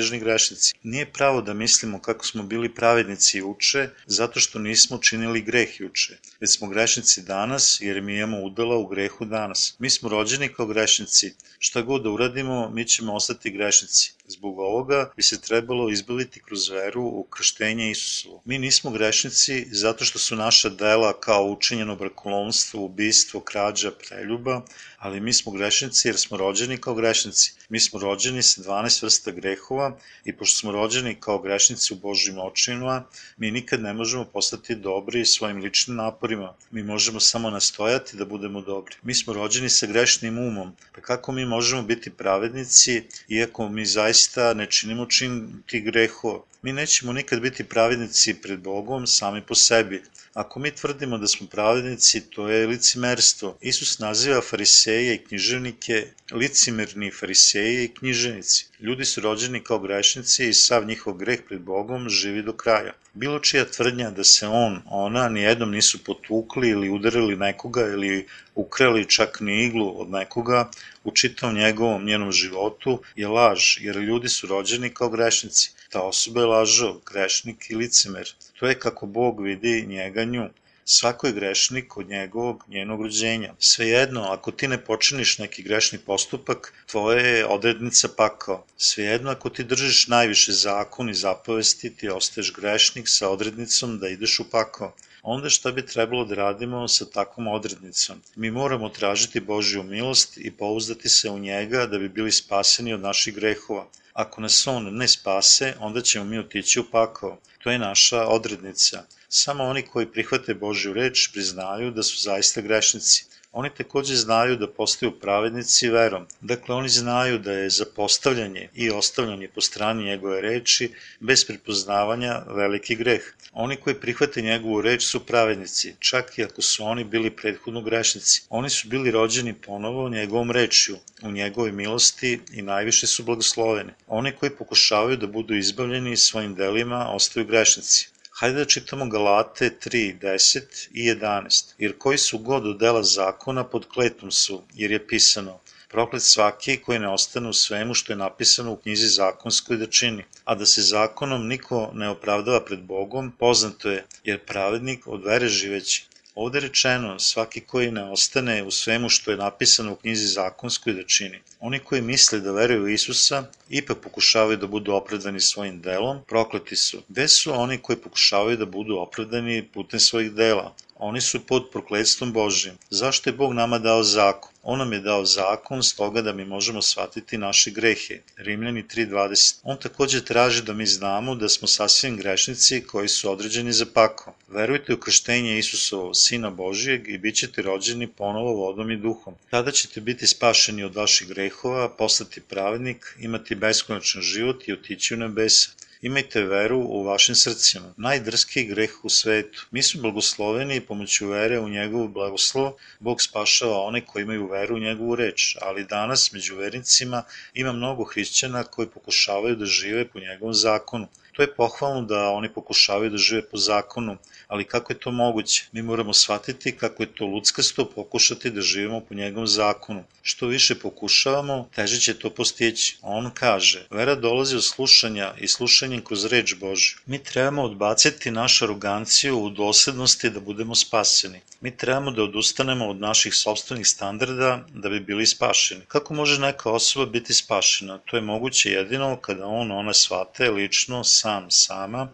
beznadežni 0.04 0.18
grešnici. 0.18 0.74
Nije 0.82 1.12
pravo 1.12 1.40
da 1.42 1.54
mislimo 1.54 1.98
kako 1.98 2.26
smo 2.26 2.42
bili 2.42 2.74
pravednici 2.74 3.38
juče, 3.38 3.88
zato 4.06 4.40
što 4.40 4.58
nismo 4.58 4.98
činili 4.98 5.42
greh 5.42 5.80
juče. 5.80 6.18
Već 6.40 6.50
smo 6.50 6.68
grešnici 6.68 7.22
danas, 7.22 7.78
jer 7.80 8.02
mi 8.02 8.16
imamo 8.16 8.42
udela 8.42 8.76
u 8.76 8.86
grehu 8.86 9.24
danas. 9.24 9.74
Mi 9.78 9.90
smo 9.90 10.08
rođeni 10.08 10.48
kao 10.48 10.66
grešnici. 10.66 11.34
Šta 11.58 11.82
god 11.82 12.02
da 12.02 12.10
uradimo, 12.10 12.70
mi 12.70 12.84
ćemo 12.84 13.14
ostati 13.14 13.50
grešnici. 13.50 14.12
Zbog 14.26 14.58
ovoga 14.58 15.12
bi 15.16 15.22
se 15.22 15.40
trebalo 15.40 15.90
izbaviti 15.90 16.40
kroz 16.40 16.68
veru 16.68 17.02
u 17.02 17.26
krštenje 17.30 17.90
Isusovo. 17.90 18.42
Mi 18.44 18.58
nismo 18.58 18.90
grešnici 18.90 19.66
zato 19.70 20.04
što 20.04 20.18
su 20.18 20.36
naša 20.36 20.68
dela 20.68 21.20
kao 21.20 21.44
učinjeno 21.44 21.96
brakolonstvo, 21.96 22.84
ubistvo, 22.84 23.40
krađa, 23.40 23.90
preljuba, 23.90 24.62
ali 24.98 25.20
mi 25.20 25.32
smo 25.32 25.52
grešnici 25.52 26.08
jer 26.08 26.16
smo 26.16 26.36
rođeni 26.36 26.78
kao 26.78 26.94
grešnici. 26.94 27.52
Mi 27.68 27.80
smo 27.80 28.00
rođeni 28.00 28.42
sa 28.42 28.62
12 28.62 29.02
vrsta 29.02 29.30
grehova 29.30 29.96
i 30.24 30.36
pošto 30.36 30.58
smo 30.58 30.72
rođeni 30.72 31.20
kao 31.20 31.38
grešnici 31.38 31.92
u 31.92 31.96
Božjim 31.96 32.38
očinima, 32.38 33.04
mi 33.36 33.50
nikad 33.50 33.80
ne 33.80 33.92
možemo 33.92 34.24
postati 34.24 34.74
dobri 34.74 35.24
svojim 35.24 35.58
ličnim 35.58 35.96
naporima. 35.96 36.54
Mi 36.70 36.82
možemo 36.82 37.20
samo 37.20 37.50
nastojati 37.50 38.16
da 38.16 38.24
budemo 38.24 38.60
dobri. 38.60 38.96
Mi 39.02 39.14
smo 39.14 39.32
rođeni 39.32 39.70
sa 39.70 39.86
grešnim 39.86 40.38
umom, 40.38 40.76
pa 40.94 41.00
kako 41.00 41.32
mi 41.32 41.44
možemo 41.44 41.82
biti 41.82 42.10
pravednici 42.10 43.02
iako 43.28 43.68
mi 43.68 43.86
zaista 43.86 44.13
ne 44.54 44.66
činimo 44.66 45.06
čin 45.06 45.62
tih 45.66 45.84
grehova? 45.84 46.42
Mi 46.64 46.72
nećemo 46.72 47.12
nikad 47.12 47.40
biti 47.40 47.64
pravednici 47.64 48.34
pred 48.42 48.60
Bogom 48.60 49.06
sami 49.06 49.42
po 49.42 49.54
sebi. 49.54 50.02
Ako 50.34 50.60
mi 50.60 50.70
tvrdimo 50.70 51.18
da 51.18 51.26
smo 51.26 51.46
pravednici, 51.46 52.20
to 52.30 52.48
je 52.48 52.66
licimerstvo. 52.66 53.58
Isus 53.60 53.98
naziva 53.98 54.40
fariseje 54.40 55.14
i 55.14 55.18
književnike 55.18 56.06
licimerni 56.32 57.10
fariseje 57.10 57.84
i 57.84 57.88
književnici. 57.94 58.66
Ljudi 58.80 59.04
su 59.04 59.20
rođeni 59.20 59.60
kao 59.64 59.78
grešnici 59.78 60.48
i 60.48 60.54
sav 60.54 60.86
njihov 60.86 61.14
greh 61.14 61.40
pred 61.48 61.60
Bogom 61.60 62.08
živi 62.08 62.42
do 62.42 62.52
kraja. 62.52 62.92
Bilo 63.14 63.38
čija 63.38 63.64
tvrdnja 63.64 64.10
da 64.10 64.24
se 64.24 64.46
on, 64.46 64.82
ona, 64.86 65.28
nijednom 65.28 65.70
nisu 65.70 66.04
potukli 66.04 66.68
ili 66.68 66.90
udarili 66.90 67.36
nekoga 67.36 67.80
ili 67.80 68.26
ukrali 68.54 69.10
čak 69.10 69.40
ni 69.40 69.64
iglu 69.64 70.00
od 70.00 70.10
nekoga 70.10 70.70
u 71.04 71.12
čitavom 71.12 71.56
njegovom 71.56 72.04
njenom 72.04 72.32
životu 72.32 73.02
je 73.16 73.28
laž, 73.28 73.76
jer 73.80 73.96
ljudi 73.96 74.28
su 74.28 74.46
rođeni 74.46 74.94
kao 74.94 75.08
grešnici. 75.08 75.70
Ta 75.94 76.00
osoba 76.02 76.40
je 76.40 76.46
lažo, 76.46 76.86
grešnik 77.06 77.66
i 77.70 77.76
licimer. 77.76 78.30
To 78.58 78.66
je 78.66 78.78
kako 78.78 79.06
Bog 79.06 79.42
vidi 79.42 79.86
njega 79.88 80.24
nju. 80.24 80.48
Svako 80.84 81.26
je 81.26 81.32
grešnik 81.32 81.96
od 81.96 82.08
njegovog, 82.08 82.64
njenog 82.68 83.02
rođenja. 83.02 83.54
Svejedno, 83.58 84.22
ako 84.22 84.50
ti 84.50 84.68
ne 84.68 84.78
počiniš 84.84 85.38
neki 85.38 85.62
grešni 85.62 85.98
postupak, 85.98 86.72
tvoja 86.86 87.20
je 87.26 87.46
odrednica 87.46 88.08
pakao. 88.16 88.64
Svejedno, 88.76 89.30
ako 89.30 89.50
ti 89.50 89.64
držiš 89.64 90.08
najviše 90.08 90.52
zakon 90.52 91.10
i 91.10 91.14
zapovesti, 91.14 91.96
ti 91.96 92.08
ostaješ 92.08 92.52
grešnik 92.52 93.08
sa 93.08 93.28
odrednicom 93.28 93.98
da 93.98 94.08
ideš 94.08 94.40
u 94.40 94.50
pakao 94.50 94.92
onda 95.26 95.48
šta 95.48 95.72
bi 95.72 95.86
trebalo 95.86 96.24
da 96.24 96.34
radimo 96.34 96.88
sa 96.88 97.04
takvom 97.04 97.46
odrednicom? 97.48 98.20
Mi 98.36 98.50
moramo 98.50 98.88
tražiti 98.88 99.40
Božju 99.40 99.82
milost 99.82 100.36
i 100.36 100.50
pouzdati 100.50 101.08
se 101.08 101.30
u 101.30 101.38
njega 101.38 101.86
da 101.86 101.98
bi 101.98 102.08
bili 102.08 102.32
spaseni 102.32 102.92
od 102.92 103.00
naših 103.00 103.34
grehova. 103.34 103.86
Ako 104.14 104.40
nas 104.40 104.66
on 104.66 104.96
ne 104.96 105.08
spase, 105.08 105.74
onda 105.80 106.00
ćemo 106.00 106.24
mi 106.24 106.38
otići 106.38 106.80
u 106.80 106.84
pakao. 106.90 107.38
To 107.62 107.70
je 107.70 107.78
naša 107.78 108.26
odrednica. 108.26 109.04
Samo 109.28 109.64
oni 109.64 109.82
koji 109.82 110.12
prihvate 110.12 110.54
Božju 110.54 110.92
reč 110.92 111.28
priznaju 111.32 111.90
da 111.90 112.02
su 112.02 112.22
zaista 112.22 112.60
grešnici. 112.60 113.24
Oni 113.56 113.70
takođe 113.70 114.14
znaju 114.16 114.56
da 114.56 114.66
postaju 114.66 115.12
pravednici 115.20 115.88
verom. 115.88 116.26
Dakle, 116.40 116.74
oni 116.74 116.88
znaju 116.88 117.38
da 117.38 117.52
je 117.52 117.70
zapostavljanje 117.70 118.68
i 118.74 118.90
ostavljanje 118.90 119.48
po 119.48 119.60
strani 119.60 120.04
njegove 120.04 120.40
reči 120.40 120.88
bez 121.20 121.44
prepoznavanja 121.46 122.42
veliki 122.48 122.96
greh. 122.96 123.22
Oni 123.52 123.76
koji 123.76 124.00
prihvate 124.00 124.42
njegovu 124.42 124.80
reč 124.80 125.04
su 125.04 125.20
pravednici, 125.26 125.94
čak 125.98 126.38
i 126.38 126.44
ako 126.44 126.62
su 126.62 126.84
oni 126.84 127.04
bili 127.04 127.30
prethodno 127.30 127.82
grešnici. 127.82 128.42
Oni 128.48 128.70
su 128.70 128.88
bili 128.88 129.10
rođeni 129.10 129.54
ponovo 129.54 130.08
njegovom 130.08 130.50
rečju, 130.50 130.96
u 131.22 131.30
njegovoj 131.30 131.72
milosti 131.72 132.40
i 132.52 132.62
najviše 132.62 133.06
su 133.06 133.22
blagosloveni. 133.24 133.92
Oni 134.06 134.32
koji 134.32 134.50
pokušavaju 134.50 135.16
da 135.16 135.26
budu 135.26 135.54
izbavljeni 135.54 136.16
svojim 136.16 136.54
delima 136.54 137.08
ostaju 137.08 137.46
grešnici. 137.46 138.13
Hajde 138.44 138.58
da 138.58 138.64
čitamo 138.64 139.06
Galate 139.08 139.70
3, 139.84 140.18
10 140.22 140.88
i 140.92 141.02
11. 141.10 141.72
Jer 141.78 141.92
koji 141.98 142.18
su 142.18 142.38
god 142.38 142.66
od 142.66 142.78
dela 142.78 143.02
zakona 143.02 143.64
pod 143.64 143.86
kletom 143.88 144.30
su, 144.30 144.62
jer 144.74 144.90
je 144.90 145.06
pisano 145.06 145.60
proklet 145.88 146.22
svaki 146.22 146.76
koji 146.76 146.98
ne 146.98 147.08
ostane 147.08 147.48
u 147.48 147.52
svemu 147.52 147.94
što 147.94 148.12
je 148.12 148.16
napisano 148.16 148.72
u 148.72 148.76
knjizi 148.76 149.06
zakonskoj 149.06 149.76
da 149.76 149.86
čini, 149.86 150.24
a 150.44 150.54
da 150.54 150.66
se 150.66 150.82
zakonom 150.82 151.46
niko 151.46 151.90
ne 151.94 152.08
opravdava 152.08 152.60
pred 152.64 152.82
Bogom, 152.82 153.32
poznato 153.38 153.90
je, 153.90 154.04
jer 154.24 154.44
pravednik 154.44 155.06
od 155.06 155.24
vere 155.24 155.48
živeći. 155.48 156.06
Ovde 156.34 156.60
rečeno, 156.60 157.18
svaki 157.18 157.60
koji 157.60 157.90
ne 157.90 158.04
ostane 158.04 158.62
u 158.62 158.70
svemu 158.70 159.08
što 159.08 159.30
je 159.30 159.36
napisano 159.36 159.92
u 159.92 159.96
knjizi 159.96 160.26
zakonskoj 160.26 160.92
da 160.92 161.02
čini. 161.06 161.38
Oni 161.60 161.78
koji 161.78 162.02
misle 162.02 162.40
da 162.40 162.52
veruju 162.52 162.82
u 162.84 162.88
Isusa, 162.88 163.44
ipak 163.68 163.98
pokušavaju 164.02 164.56
da 164.56 164.66
budu 164.66 164.92
opravdani 164.92 165.40
svojim 165.40 165.80
delom, 165.80 166.24
prokleti 166.28 166.76
su. 166.76 167.02
Gde 167.08 167.28
su 167.28 167.52
oni 167.52 167.78
koji 167.78 167.96
pokušavaju 167.96 168.56
da 168.56 168.66
budu 168.66 168.96
opravdani 168.96 169.62
putem 169.74 170.00
svojih 170.00 170.32
dela? 170.32 170.74
Oni 170.96 171.20
su 171.20 171.46
pod 171.46 171.70
prokledstvom 171.72 172.32
Božjim. 172.32 172.74
Zašto 172.90 173.30
je 173.30 173.34
Bog 173.34 173.52
nama 173.52 173.78
dao 173.78 174.02
zakon? 174.02 174.50
On 174.62 174.78
nam 174.78 174.92
je 174.92 175.00
dao 175.00 175.24
zakon 175.24 175.82
stoga 175.82 176.22
da 176.22 176.32
mi 176.32 176.44
možemo 176.44 176.82
shvatiti 176.82 177.38
naše 177.38 177.70
grehe. 177.70 178.20
Rimljani 178.36 178.84
3.20. 178.84 179.56
On 179.62 179.76
takođe 179.76 180.24
traži 180.24 180.62
da 180.62 180.72
mi 180.72 180.86
znamo 180.86 181.34
da 181.34 181.48
smo 181.48 181.68
sasvim 181.68 182.16
grešnici 182.16 182.80
koji 182.86 183.08
su 183.08 183.30
određeni 183.30 183.72
za 183.72 183.86
pako. 183.94 184.34
Verujte 184.48 184.94
u 184.94 184.98
krštenje 184.98 185.58
Isusovo, 185.58 186.14
Sina 186.14 186.50
Božijeg 186.50 187.08
i 187.08 187.18
bit 187.18 187.36
ćete 187.36 187.62
rođeni 187.62 188.06
ponovo 188.06 188.54
vodom 188.54 188.90
i 188.90 188.96
duhom. 188.96 189.34
Tada 189.50 189.70
ćete 189.70 190.00
biti 190.00 190.26
spašeni 190.26 190.84
od 190.84 190.94
vaših 190.94 191.28
grehova, 191.28 191.88
postati 191.88 192.40
pravednik, 192.40 193.16
imati 193.20 193.54
beskonačan 193.54 194.22
život 194.22 194.68
i 194.68 194.72
otići 194.72 195.14
u 195.14 195.16
nebesa. 195.16 195.70
Imajte 196.04 196.40
veru 196.44 196.78
u 196.78 197.02
vašim 197.02 197.34
srcima. 197.34 197.94
Najdrskiji 197.96 198.64
greh 198.64 199.04
u 199.04 199.08
svetu. 199.08 199.66
Mi 199.70 199.82
smo 199.82 200.02
blagosloveni 200.02 200.80
pomoću 200.80 201.28
vere 201.28 201.60
u 201.60 201.68
njegovu 201.68 202.08
blagoslov. 202.08 202.72
Bog 203.00 203.22
spašava 203.22 203.78
one 203.82 204.00
koji 204.06 204.22
imaju 204.22 204.48
veru 204.50 204.76
u 204.76 204.78
njegovu 204.78 205.14
reč, 205.14 205.56
ali 205.60 205.84
danas 205.84 206.32
među 206.32 206.56
vernicima 206.56 207.22
ima 207.54 207.72
mnogo 207.72 208.04
hrišćana 208.04 208.64
koji 208.64 208.88
pokušavaju 208.88 209.56
da 209.56 209.66
žive 209.66 210.08
po 210.08 210.20
njegovom 210.20 210.54
zakonu. 210.54 211.08
To 211.34 211.42
je 211.42 211.54
pohvalno 211.54 212.02
da 212.02 212.28
oni 212.30 212.48
pokušavaju 212.48 213.10
da 213.10 213.18
žive 213.18 213.42
po 213.48 213.56
zakonu, 213.56 214.16
ali 214.48 214.64
kako 214.64 214.92
je 214.92 214.98
to 214.98 215.10
moguće? 215.10 215.64
Mi 215.72 215.82
moramo 215.82 216.12
shvatiti 216.14 216.76
kako 216.76 217.02
je 217.02 217.14
to 217.14 217.26
ludskasto 217.26 217.84
pokušati 217.84 218.50
da 218.50 218.60
živimo 218.60 219.00
po 219.00 219.14
njegovom 219.14 219.46
zakonu. 219.46 220.04
Što 220.22 220.46
više 220.46 220.74
pokušavamo, 220.74 221.68
teže 221.74 222.00
će 222.00 222.18
to 222.18 222.30
postići. 222.30 222.98
On 223.02 223.30
kaže, 223.34 223.86
vera 223.90 224.14
dolazi 224.14 224.56
od 224.56 224.64
slušanja 224.64 225.34
i 225.38 225.48
slušanjem 225.48 226.04
kroz 226.04 226.24
reč 226.24 226.54
Božju. 226.54 226.98
Mi 227.06 227.18
trebamo 227.18 227.62
odbaciti 227.62 228.30
našu 228.30 228.64
aroganciju 228.64 229.38
u 229.38 229.50
doslednosti 229.50 230.30
da 230.30 230.40
budemo 230.40 230.74
spaseni. 230.74 231.40
Mi 231.64 231.70
trebamo 231.76 232.10
da 232.10 232.22
odustanemo 232.22 232.86
od 232.88 232.98
naših 233.00 233.34
sobstvenih 233.34 233.86
standarda 233.86 234.48
da 234.68 234.88
bi 234.88 234.98
bili 235.00 235.26
spašeni. 235.26 235.84
Kako 235.88 236.14
može 236.14 236.40
neka 236.40 236.70
osoba 236.70 237.06
biti 237.06 237.34
spašena? 237.34 237.98
To 237.98 238.16
je 238.16 238.22
moguće 238.22 238.70
jedino 238.70 239.16
kada 239.16 239.46
on 239.46 239.72
ona 239.72 239.94
shvate 239.94 240.50
lično, 240.50 241.04
sam, 241.04 241.46
sama, 241.50 242.08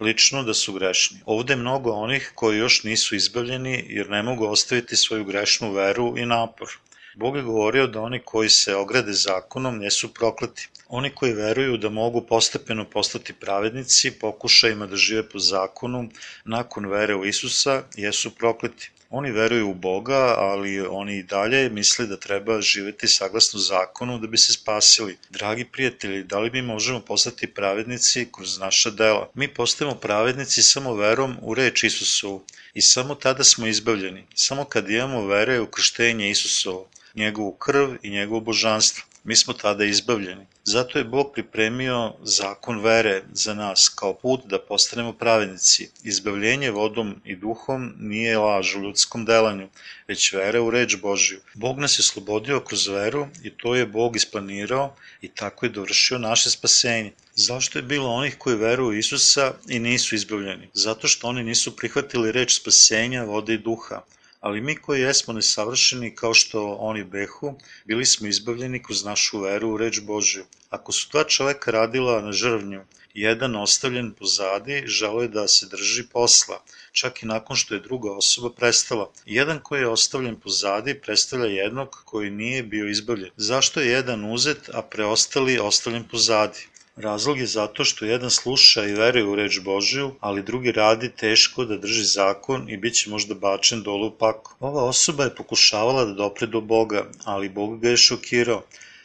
lično 0.00 0.42
da 0.42 0.54
su 0.54 0.72
grešni. 0.72 1.18
Ovde 1.26 1.52
je 1.52 1.56
mnogo 1.56 1.92
onih 1.92 2.30
koji 2.34 2.58
još 2.58 2.82
nisu 2.84 3.16
izbavljeni 3.16 3.84
jer 3.88 4.10
ne 4.10 4.22
mogu 4.22 4.46
ostaviti 4.46 4.96
svoju 4.96 5.24
grešnu 5.24 5.72
veru 5.72 6.14
i 6.18 6.26
napor. 6.26 6.78
Bog 7.14 7.36
je 7.36 7.42
govorio 7.42 7.86
da 7.86 8.00
oni 8.00 8.18
koji 8.18 8.48
se 8.48 8.74
ograde 8.76 9.12
zakonom 9.12 9.78
nesu 9.78 10.14
prokleti. 10.14 10.68
Oni 10.88 11.10
koji 11.10 11.32
veruju 11.32 11.76
da 11.76 11.88
mogu 11.88 12.26
postepeno 12.26 12.84
postati 12.84 13.32
pravednici, 13.32 14.10
pokušajima 14.10 14.86
da 14.86 14.96
žive 14.96 15.28
po 15.28 15.38
zakonu, 15.38 16.08
nakon 16.44 16.86
vere 16.86 17.14
u 17.14 17.24
Isusa, 17.24 17.82
jesu 17.96 18.30
prokleti. 18.30 18.90
Oni 19.10 19.30
veruju 19.30 19.70
u 19.70 19.74
Boga, 19.74 20.34
ali 20.38 20.80
oni 20.80 21.16
i 21.16 21.22
dalje 21.22 21.68
misle 21.70 22.06
da 22.06 22.16
treba 22.16 22.60
živeti 22.60 23.08
saglasno 23.08 23.60
zakonu 23.60 24.18
da 24.18 24.26
bi 24.26 24.38
se 24.38 24.52
spasili. 24.52 25.18
Dragi 25.30 25.64
prijatelji, 25.64 26.22
da 26.24 26.38
li 26.38 26.50
mi 26.50 26.62
možemo 26.62 27.00
postati 27.00 27.46
pravednici 27.46 28.28
kroz 28.36 28.58
naša 28.58 28.90
dela? 28.90 29.28
Mi 29.34 29.48
postajemo 29.48 29.94
pravednici 29.94 30.62
samo 30.62 30.94
verom 30.94 31.36
u 31.42 31.54
reč 31.54 31.84
Isusovu 31.84 32.44
i 32.74 32.80
samo 32.80 33.14
tada 33.14 33.44
smo 33.44 33.66
izbavljeni, 33.66 34.24
samo 34.34 34.64
kad 34.64 34.90
imamo 34.90 35.26
vere 35.26 35.60
u 35.60 35.66
krštenje 35.66 36.30
Isusovo, 36.30 36.88
njegovu 37.14 37.52
krv 37.52 37.94
i 38.02 38.10
njegovo 38.10 38.40
božanstvo 38.40 39.04
mi 39.24 39.36
smo 39.36 39.52
tada 39.52 39.84
izbavljeni. 39.84 40.46
Zato 40.64 40.98
je 40.98 41.04
Bog 41.04 41.30
pripremio 41.34 42.14
zakon 42.22 42.80
vere 42.80 43.22
za 43.32 43.54
nas 43.54 43.88
kao 43.88 44.14
put 44.14 44.40
da 44.46 44.58
postanemo 44.58 45.12
pravednici. 45.12 45.88
Izbavljenje 46.04 46.70
vodom 46.70 47.14
i 47.24 47.36
duhom 47.36 47.94
nije 47.98 48.38
laž 48.38 48.74
u 48.74 48.82
ljudskom 48.82 49.24
delanju, 49.24 49.68
već 50.08 50.32
vera 50.32 50.62
u 50.62 50.70
reč 50.70 50.96
Božiju. 50.96 51.40
Bog 51.54 51.78
nas 51.78 51.98
je 51.98 52.02
slobodio 52.02 52.60
kroz 52.60 52.88
veru 52.88 53.26
i 53.42 53.50
to 53.50 53.74
je 53.74 53.86
Bog 53.86 54.16
isplanirao 54.16 54.94
i 55.20 55.28
tako 55.28 55.66
je 55.66 55.70
dovršio 55.70 56.18
naše 56.18 56.50
spasenje. 56.50 57.12
Zašto 57.34 57.78
je 57.78 57.82
bilo 57.82 58.10
onih 58.14 58.38
koji 58.38 58.56
veruju 58.56 58.98
Isusa 58.98 59.52
i 59.68 59.78
nisu 59.78 60.14
izbavljeni? 60.14 60.68
Zato 60.74 61.08
što 61.08 61.28
oni 61.28 61.44
nisu 61.44 61.76
prihvatili 61.76 62.32
reč 62.32 62.60
spasenja, 62.60 63.24
vode 63.24 63.54
i 63.54 63.58
duha 63.58 64.02
ali 64.42 64.60
mi 64.60 64.74
koji 64.76 65.00
jesmo 65.00 65.32
nesavršeni 65.34 66.14
kao 66.14 66.34
što 66.34 66.62
oni 66.74 67.04
behu, 67.04 67.54
bili 67.84 68.06
smo 68.06 68.28
izbavljeni 68.28 68.82
kroz 68.82 69.04
našu 69.04 69.40
veru 69.40 69.68
u 69.70 69.76
reč 69.76 70.00
Božju. 70.00 70.44
Ako 70.70 70.92
su 70.92 71.08
dva 71.12 71.24
čoveka 71.24 71.70
radila 71.70 72.20
na 72.20 72.32
žrvnju, 72.32 72.80
jedan 73.14 73.56
ostavljen 73.56 74.12
pozadi, 74.18 74.82
želo 74.86 75.22
je 75.22 75.28
da 75.28 75.48
se 75.48 75.66
drži 75.66 76.04
posla, 76.12 76.62
čak 76.92 77.22
i 77.22 77.26
nakon 77.26 77.56
što 77.56 77.74
je 77.74 77.80
druga 77.80 78.12
osoba 78.12 78.50
prestala. 78.56 79.10
Jedan 79.26 79.60
koji 79.62 79.80
je 79.80 79.88
ostavljen 79.88 80.40
pozadi 80.40 81.00
predstavlja 81.00 81.46
jednog 81.46 82.02
koji 82.04 82.30
nije 82.30 82.62
bio 82.62 82.88
izbavljen. 82.88 83.30
Zašto 83.36 83.80
je 83.80 83.90
jedan 83.90 84.32
uzet, 84.32 84.70
a 84.74 84.82
preostali 84.82 85.58
ostavljen 85.58 86.04
pozadi? 86.08 86.66
Razlog 86.96 87.38
je 87.38 87.46
zato 87.46 87.84
što 87.84 88.04
jedan 88.04 88.30
sluša 88.30 88.84
i 88.84 88.92
veruje 88.92 89.24
u 89.24 89.34
reč 89.34 89.60
Božiju, 89.60 90.14
ali 90.20 90.42
drugi 90.42 90.72
radi 90.72 91.08
teško 91.08 91.64
da 91.64 91.76
drži 91.76 92.04
zakon 92.04 92.68
i 92.70 92.76
bit 92.76 92.94
će 92.94 93.10
možda 93.10 93.34
bačen 93.34 93.82
dole 93.82 94.06
u. 94.06 94.56
Ova 94.60 94.84
osoba 94.84 95.24
je 95.24 95.34
pokušavala 95.34 96.04
da 96.04 96.12
dopre 96.12 96.46
do 96.46 96.60
Boga, 96.60 97.04
ali 97.24 97.48
Bog 97.48 97.80
ga 97.80 97.88
je 97.88 97.96
šokirao, 97.96 98.62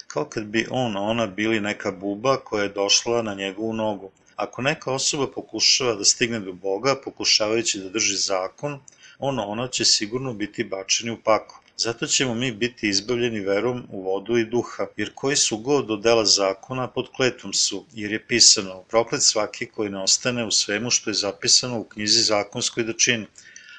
kao 0.07 0.25
kad 0.25 0.45
bi 0.45 0.67
on, 0.71 0.97
ona 0.97 1.27
bili 1.27 1.59
neka 1.59 1.91
buba 1.91 2.37
koja 2.37 2.63
je 2.63 2.69
došla 2.69 3.21
na 3.21 3.33
njegovu 3.33 3.73
nogu. 3.73 4.11
Ako 4.35 4.61
neka 4.61 4.93
osoba 4.93 5.27
pokušava 5.35 5.95
da 5.95 6.03
stigne 6.03 6.39
do 6.39 6.53
Boga, 6.53 6.95
pokušavajući 7.03 7.79
da 7.79 7.89
drži 7.89 8.15
zakon, 8.15 8.79
on, 9.19 9.39
ona 9.39 9.67
će 9.67 9.85
sigurno 9.85 10.33
biti 10.33 10.63
bačeni 10.63 11.11
u 11.11 11.17
pakao. 11.23 11.66
Zato 11.79 12.07
ćemo 12.07 12.33
mi 12.35 12.51
biti 12.51 12.89
izbavljeni 12.89 13.39
verom 13.39 13.83
u 13.89 14.01
vodu 14.03 14.37
i 14.37 14.45
duha, 14.45 14.87
jer 14.97 15.11
koji 15.15 15.35
su 15.35 15.57
god 15.57 15.85
do 15.85 15.97
dela 15.97 16.25
zakona 16.25 16.87
pod 16.87 17.09
kletvom 17.15 17.53
su, 17.53 17.85
jer 17.93 18.11
je 18.11 18.27
pisano, 18.27 18.83
proklet 18.89 19.23
svaki 19.23 19.65
koji 19.65 19.89
ne 19.89 20.01
ostane 20.03 20.45
u 20.45 20.51
svemu 20.51 20.91
što 20.91 21.09
je 21.09 21.13
zapisano 21.13 21.79
u 21.79 21.83
knjizi 21.83 22.21
zakonskoj 22.21 22.83
da 22.83 22.93
čini 22.93 23.27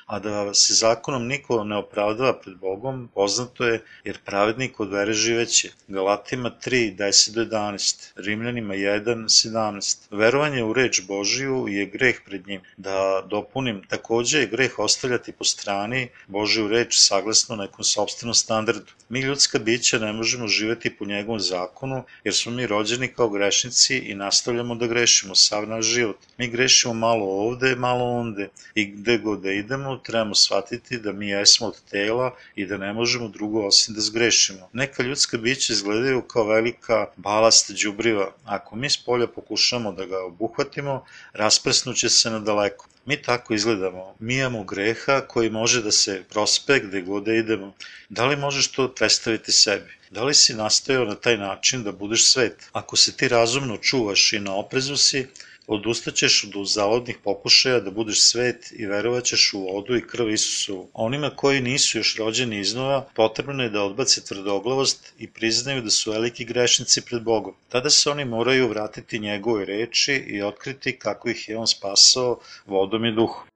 a 0.09 0.19
da 0.19 0.55
se 0.55 0.75
zakonom 0.75 1.27
niko 1.27 1.65
ne 1.65 1.77
opravdava 1.77 2.33
pred 2.33 2.57
Bogom, 2.57 3.09
poznato 3.15 3.65
je, 3.65 3.81
jer 4.05 4.19
pravednik 4.25 4.81
od 4.81 4.93
vere 4.93 5.13
živeće. 5.13 5.71
Galatima 5.89 6.51
3, 6.67 6.97
10 6.97 7.35
do 7.35 7.45
11, 7.45 8.13
Rimljanima 8.17 8.75
1, 8.75 9.03
17. 9.25 9.99
Verovanje 10.11 10.65
u 10.65 10.73
reč 10.73 11.03
Božiju 11.09 11.67
je 11.69 11.87
greh 11.87 12.21
pred 12.27 12.47
njim. 12.47 12.61
Da 12.77 13.23
dopunim, 13.31 13.83
takođe 13.89 14.39
je 14.39 14.47
greh 14.47 14.79
ostavljati 14.79 15.33
po 15.33 15.45
strani 15.45 16.09
Božiju 16.27 16.69
reč 16.69 16.97
saglasno 16.99 17.57
nekom 17.57 17.85
sobstvenom 17.85 18.35
standardu. 18.35 18.93
Mi 19.09 19.21
ljudska 19.21 19.59
bića 19.59 19.99
ne 19.99 20.13
možemo 20.13 20.49
živeti 20.49 20.97
po 20.97 21.05
njegovom 21.05 21.41
zakonu, 21.41 22.03
jer 22.25 22.35
smo 22.35 22.53
mi 22.53 22.67
rođeni 22.67 23.09
kao 23.09 23.29
grešnici 23.29 23.99
i 23.99 24.15
nastavljamo 24.15 24.75
da 24.75 24.87
grešimo 24.87 25.35
sav 25.35 25.69
naš 25.69 25.85
život. 25.85 26.17
Mi 26.39 26.49
grešimo 26.49 26.95
malo 26.95 27.27
ovde, 27.27 27.77
malo 27.77 28.05
onde 28.05 28.49
i 28.75 28.87
gde 28.87 29.19
god 29.19 29.41
da 29.41 29.53
idemo, 29.53 29.98
trebamo 29.99 30.35
shvatiti 30.35 30.99
da 30.99 31.13
mi 31.13 31.29
jesmo 31.29 31.67
od 31.67 31.81
tela 31.91 32.35
i 32.55 32.67
da 32.67 32.77
ne 32.77 32.93
možemo 32.93 33.29
drugo 33.29 33.67
osim 33.67 33.95
da 33.95 34.01
zgrešimo. 34.01 34.69
Neka 34.73 35.03
ljudska 35.03 35.39
bića 35.39 35.73
izgledaju 35.73 36.23
kao 36.23 36.45
velika 36.45 37.07
balast 37.17 37.71
džubriva. 37.71 38.33
Ako 38.45 38.77
mi 38.77 38.91
s 38.91 38.97
polja 38.97 39.27
pokušamo 39.27 39.93
da 39.93 40.07
ga 40.07 40.25
obuhvatimo, 40.25 41.05
rasprsnuće 41.33 42.09
se 42.09 42.31
na 42.31 42.39
daleko. 42.39 42.87
Mi 43.09 43.23
tako 43.23 43.55
izgledamo. 43.55 44.15
Mi 44.19 44.37
imamo 44.37 44.65
greha 44.65 45.21
koji 45.21 45.51
može 45.51 45.83
da 45.83 45.91
se 45.91 46.23
prospe 46.31 46.81
gde 46.81 47.01
god 47.01 47.25
da 47.25 47.35
idemo. 47.35 47.73
Da 48.09 48.27
li 48.27 48.37
možeš 48.37 48.73
to 48.73 48.89
predstaviti 48.95 49.53
sebi? 49.53 49.99
Da 50.11 50.25
li 50.25 50.35
si 50.35 50.55
nastojao 50.55 51.05
na 51.05 51.15
taj 51.15 51.37
način 51.37 51.83
da 51.83 51.93
budeš 51.93 52.33
svet? 52.33 52.69
Ako 52.73 52.97
se 52.97 53.17
ti 53.17 53.29
razumno 53.29 53.77
čuvaš 53.77 54.33
i 54.33 54.41
na 54.41 54.55
oprezu 54.55 54.97
si, 54.97 55.27
odustaćeš 55.69 56.45
od 56.45 56.67
zavodnih 56.67 57.19
pokušaja 57.25 57.81
da 57.81 57.91
budeš 57.91 58.21
svet 58.23 58.73
i 58.77 58.87
verovaćeš 58.87 59.53
u 59.55 59.61
vodu 59.61 59.97
i 59.97 60.07
krv 60.07 60.31
Isusu. 60.31 60.89
Onima 60.93 61.31
koji 61.31 61.61
nisu 61.61 61.99
još 61.99 62.17
rođeni 62.17 62.61
iznova, 62.61 63.07
potrebno 63.15 63.63
je 63.63 63.71
da 63.71 63.83
odbace 63.83 64.25
tvrdoglavost 64.25 65.13
i 65.19 65.31
priznaju 65.31 65.83
da 65.83 65.91
su 65.91 66.13
veliki 66.13 66.45
grešnici 66.45 67.01
pred 67.01 67.23
Bogom. 67.23 67.55
Tada 67.69 67.91
se 67.91 68.11
oni 68.11 68.25
moraju 68.25 68.69
vratiti 68.69 69.19
njegove 69.19 69.65
reči 69.65 70.13
i 70.13 70.43
otkriti 70.43 70.99
kako 70.99 71.29
ih 71.29 71.49
je 71.49 71.59
on 71.59 71.67
spasao 71.67 72.39
vodom 72.67 73.05
i 73.05 73.15
duhom. 73.15 73.49